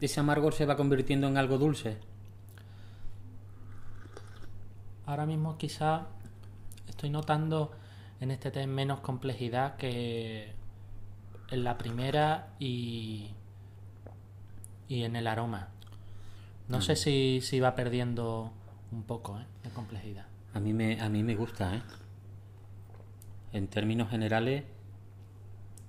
[0.01, 1.97] ese amargor se va convirtiendo en algo dulce.
[5.11, 6.07] ahora mismo quizá
[6.87, 7.71] estoy notando
[8.21, 10.53] en este té menos complejidad que
[11.49, 13.31] en la primera y,
[14.91, 15.69] y en el aroma.
[16.67, 18.51] No sé si, si va perdiendo
[18.91, 19.45] un poco ¿eh?
[19.63, 20.25] de complejidad.
[20.53, 21.81] A mí me, a mí me gusta, ¿eh?
[23.53, 24.65] En términos generales,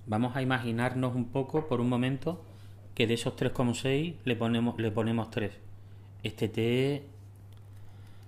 [0.05, 2.45] vamos a imaginarnos un poco por un momento
[2.95, 5.51] que de esos 3,6 le ponemos, le ponemos 3.
[6.23, 7.03] Este té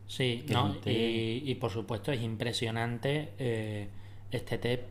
[0.07, 0.65] Sí, Es ¿no?
[0.65, 0.91] un té.
[0.91, 3.87] Y, y por supuesto es impresionante eh,
[4.29, 4.85] este té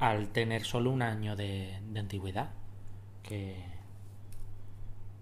[0.00, 2.50] al tener solo un año de, de antigüedad.
[3.22, 3.69] Que...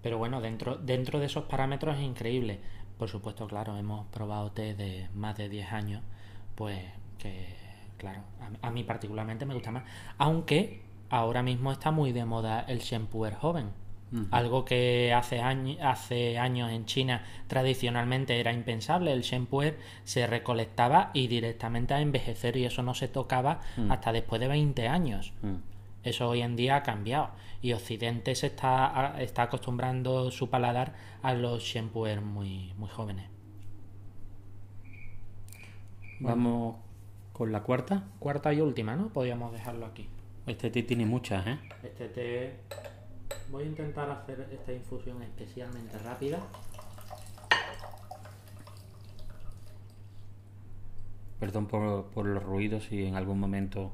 [0.02, 2.60] Pero bueno, dentro, dentro de esos parámetros es increíble.
[2.98, 6.02] Por supuesto, claro, hemos probado té de más de 10 años,
[6.54, 6.78] pues
[7.18, 7.46] que,
[7.96, 8.22] claro,
[8.62, 9.84] a, a mí particularmente me gusta más.
[10.18, 13.70] Aunque ahora mismo está muy de moda el shampooer joven.
[14.30, 19.12] Algo que hace, año- hace años en China tradicionalmente era impensable.
[19.12, 24.40] El shampooer se recolectaba y directamente a envejecer y eso no se tocaba hasta después
[24.40, 25.32] de 20 años.
[25.42, 25.56] mm,
[26.04, 27.30] Eso hoy en día ha cambiado
[27.60, 33.30] y Occidente se está, está acostumbrando su paladar a los shampooers muy, muy jóvenes.
[36.20, 36.76] vamos
[37.32, 38.04] con la cuarta.
[38.18, 39.08] Cuarta y última, ¿no?
[39.08, 40.08] Podríamos dejarlo aquí.
[40.48, 41.58] Este té tiene muchas, ¿eh?
[41.82, 42.56] Este té...
[43.50, 46.38] Voy a intentar hacer esta infusión especialmente rápida.
[51.38, 53.92] Perdón por, por los ruidos y en algún momento...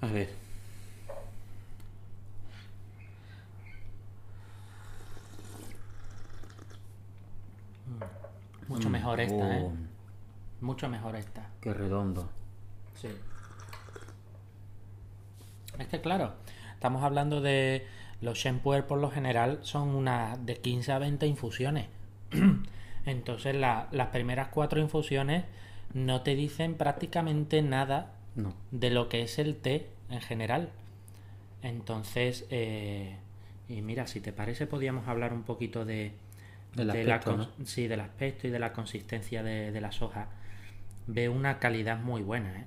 [0.00, 0.44] A ver.
[9.04, 9.62] mejor esta, ¿eh?
[9.62, 9.72] Oh,
[10.60, 11.50] Mucho mejor esta.
[11.60, 12.28] Qué redondo.
[12.94, 13.08] Sí.
[15.78, 16.32] Es que claro,
[16.72, 17.86] estamos hablando de
[18.20, 21.86] los shampoos por lo general son unas de 15 a 20 infusiones.
[23.06, 25.44] Entonces la- las primeras cuatro infusiones
[25.92, 28.54] no te dicen prácticamente nada No.
[28.70, 30.70] de lo que es el té en general.
[31.62, 33.16] Entonces, eh,
[33.68, 36.12] y mira, si te parece, podíamos hablar un poquito de,
[36.74, 40.02] Del de la aspecto, cons- sí, del aspecto y de la consistencia de, de las
[40.02, 40.28] hojas.
[41.06, 42.64] Ve una calidad muy buena, ¿eh?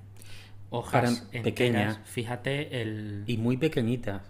[0.70, 1.44] Hojas enteras.
[1.44, 1.98] pequeñas.
[2.04, 4.22] Fíjate el Y muy pequeñitas.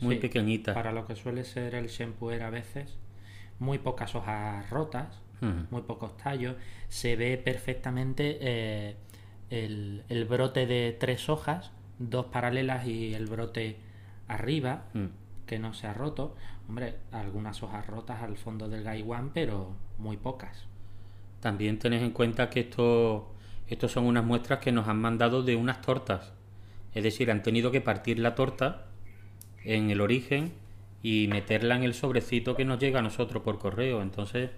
[0.00, 0.74] Muy Sí, pequeñitas.
[0.74, 2.98] para lo que suele ser el shampoo a veces,
[3.58, 5.64] muy pocas hojas rotas, Mm.
[5.70, 6.56] muy pocos tallos.
[6.88, 8.96] Se ve perfectamente eh,
[9.50, 13.76] el, el brote de tres hojas, dos paralelas y el brote
[14.28, 15.06] arriba, Mm.
[15.46, 16.34] que no se ha roto.
[16.68, 20.66] Hombre, algunas hojas rotas al fondo del gaiwan, pero muy pocas.
[21.40, 23.32] También tened en cuenta que esto,
[23.68, 26.32] estos son unas muestras que nos han mandado de unas tortas.
[26.94, 28.86] Es decir, han tenido que partir la torta
[29.64, 30.52] en el origen
[31.02, 34.00] y meterla en el sobrecito que nos llega a nosotros por correo.
[34.02, 34.50] Entonces,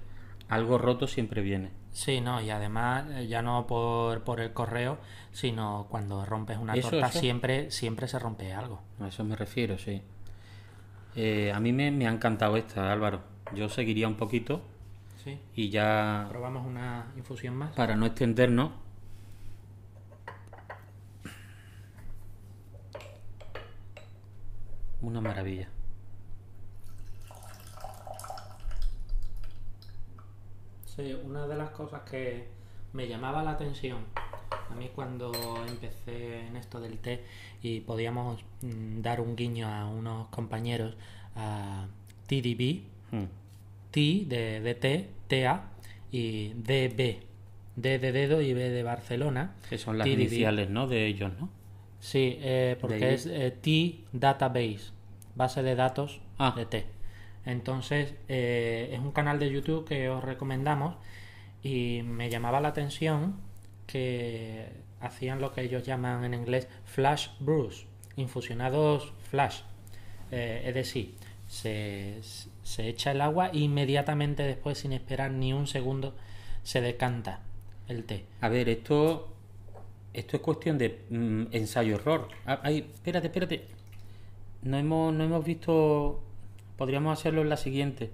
[0.48, 1.70] algo roto siempre viene.
[1.90, 4.98] Sí, no, y además eh, ya no por, por el correo,
[5.32, 7.18] sino cuando rompes una Eso, torta eso.
[7.20, 8.80] siempre siempre se rompe algo.
[9.00, 10.00] A eso me refiero, sí.
[11.16, 13.20] Eh, a mí me, me ha encantado esta, Álvaro.
[13.54, 14.62] Yo seguiría un poquito
[15.24, 15.38] Sí.
[15.56, 17.72] y ya, Probamos una infusión más.
[17.74, 18.70] para no extendernos,
[25.00, 25.68] una maravilla.
[30.84, 32.48] Sí, una de las cosas que
[32.92, 33.98] me llamaba la atención
[34.70, 35.32] a mí cuando
[35.66, 37.24] empecé en esto del té
[37.62, 40.94] y podíamos mm, dar un guiño a unos compañeros
[41.36, 41.86] a
[42.26, 43.24] TDB, Mm.
[43.90, 45.70] T de, de té, TA
[46.12, 47.20] y DB,
[47.76, 49.54] D de dedo y B de Barcelona.
[49.70, 50.12] Que son las TDB.
[50.12, 50.86] iniciales, ¿no?
[50.86, 51.48] De ellos, ¿no?
[52.00, 54.92] Sí, eh, porque es eh, T Database,
[55.34, 56.54] base de datos Ah.
[56.56, 56.86] de T.
[57.44, 60.96] Entonces, eh, es un canal de YouTube que os recomendamos
[61.62, 63.36] y me llamaba la atención
[63.86, 64.66] que
[65.00, 67.86] hacían lo que ellos llaman en inglés flash brews,
[68.16, 69.60] infusionados flash.
[70.30, 71.14] Eh, es decir,
[71.46, 72.18] se,
[72.62, 76.14] se echa el agua e inmediatamente después, sin esperar ni un segundo,
[76.62, 77.40] se decanta
[77.88, 78.26] el té.
[78.42, 79.32] A ver, esto
[80.18, 82.28] esto es cuestión de mm, ensayo-error.
[82.46, 83.66] Ah, ay, espérate, espérate.
[84.62, 86.22] No hemos, no hemos visto...
[86.76, 88.10] Podríamos hacerlo en la siguiente.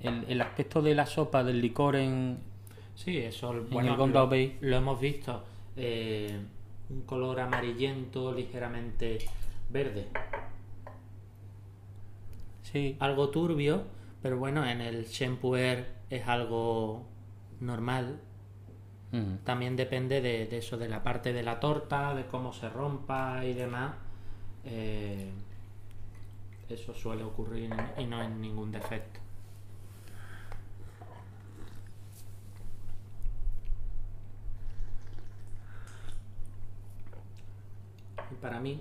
[0.00, 2.38] El, el aspecto de la sopa, del licor en...
[2.94, 4.58] Sí, eso el bueno, Gondao lo, Bay.
[4.60, 5.44] lo hemos visto.
[5.76, 6.38] eh,
[6.90, 9.18] un color amarillento, ligeramente
[9.70, 10.06] verde.
[12.62, 13.84] Sí, Algo turbio,
[14.22, 17.06] pero bueno, en el shampooer es algo
[17.60, 18.20] normal.
[19.44, 23.44] También depende de, de eso, de la parte de la torta, de cómo se rompa
[23.44, 23.94] y demás.
[24.64, 25.32] Eh,
[26.68, 29.18] eso suele ocurrir y no es ningún defecto.
[38.30, 38.80] Y para mí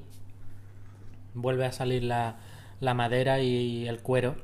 [1.34, 2.38] vuelve a salir la,
[2.80, 4.36] la madera y el cuero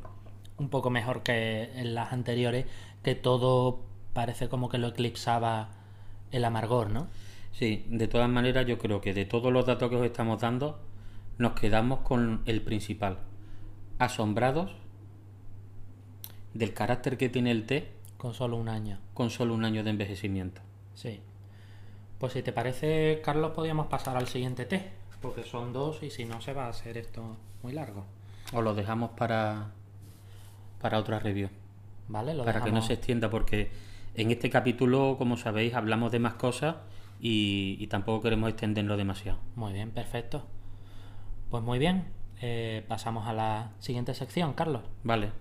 [0.58, 2.66] un poco mejor que en las anteriores,
[3.04, 3.82] que todo
[4.16, 5.70] parece como que lo eclipsaba
[6.32, 7.08] el amargor, ¿no?
[7.52, 10.80] Sí, de todas maneras yo creo que de todos los datos que os estamos dando,
[11.38, 13.20] nos quedamos con el principal.
[14.00, 14.72] Asombrados
[16.54, 19.00] del carácter que tiene el té Con solo un año.
[19.14, 20.62] con solo un año de envejecimiento.
[20.94, 21.20] Sí.
[22.18, 24.92] Pues si te parece, Carlos, podríamos pasar al siguiente té,
[25.22, 28.06] porque son dos y si no se va a hacer esto muy largo.
[28.54, 29.72] Os lo dejamos para,
[30.80, 31.50] para otra review.
[32.08, 32.34] ¿Vale?
[32.34, 33.70] Lo para que no se extienda, porque
[34.16, 36.78] en este capítulo, como sabéis, hablamos de más cosas
[37.20, 39.40] y, y tampoco queremos extenderlo demasiado.
[39.56, 40.46] Muy bien, perfecto.
[41.50, 42.14] Pues muy bien.
[42.42, 44.84] eh, pasamos a la siguiente sección, Carlos.
[45.04, 45.32] Vale.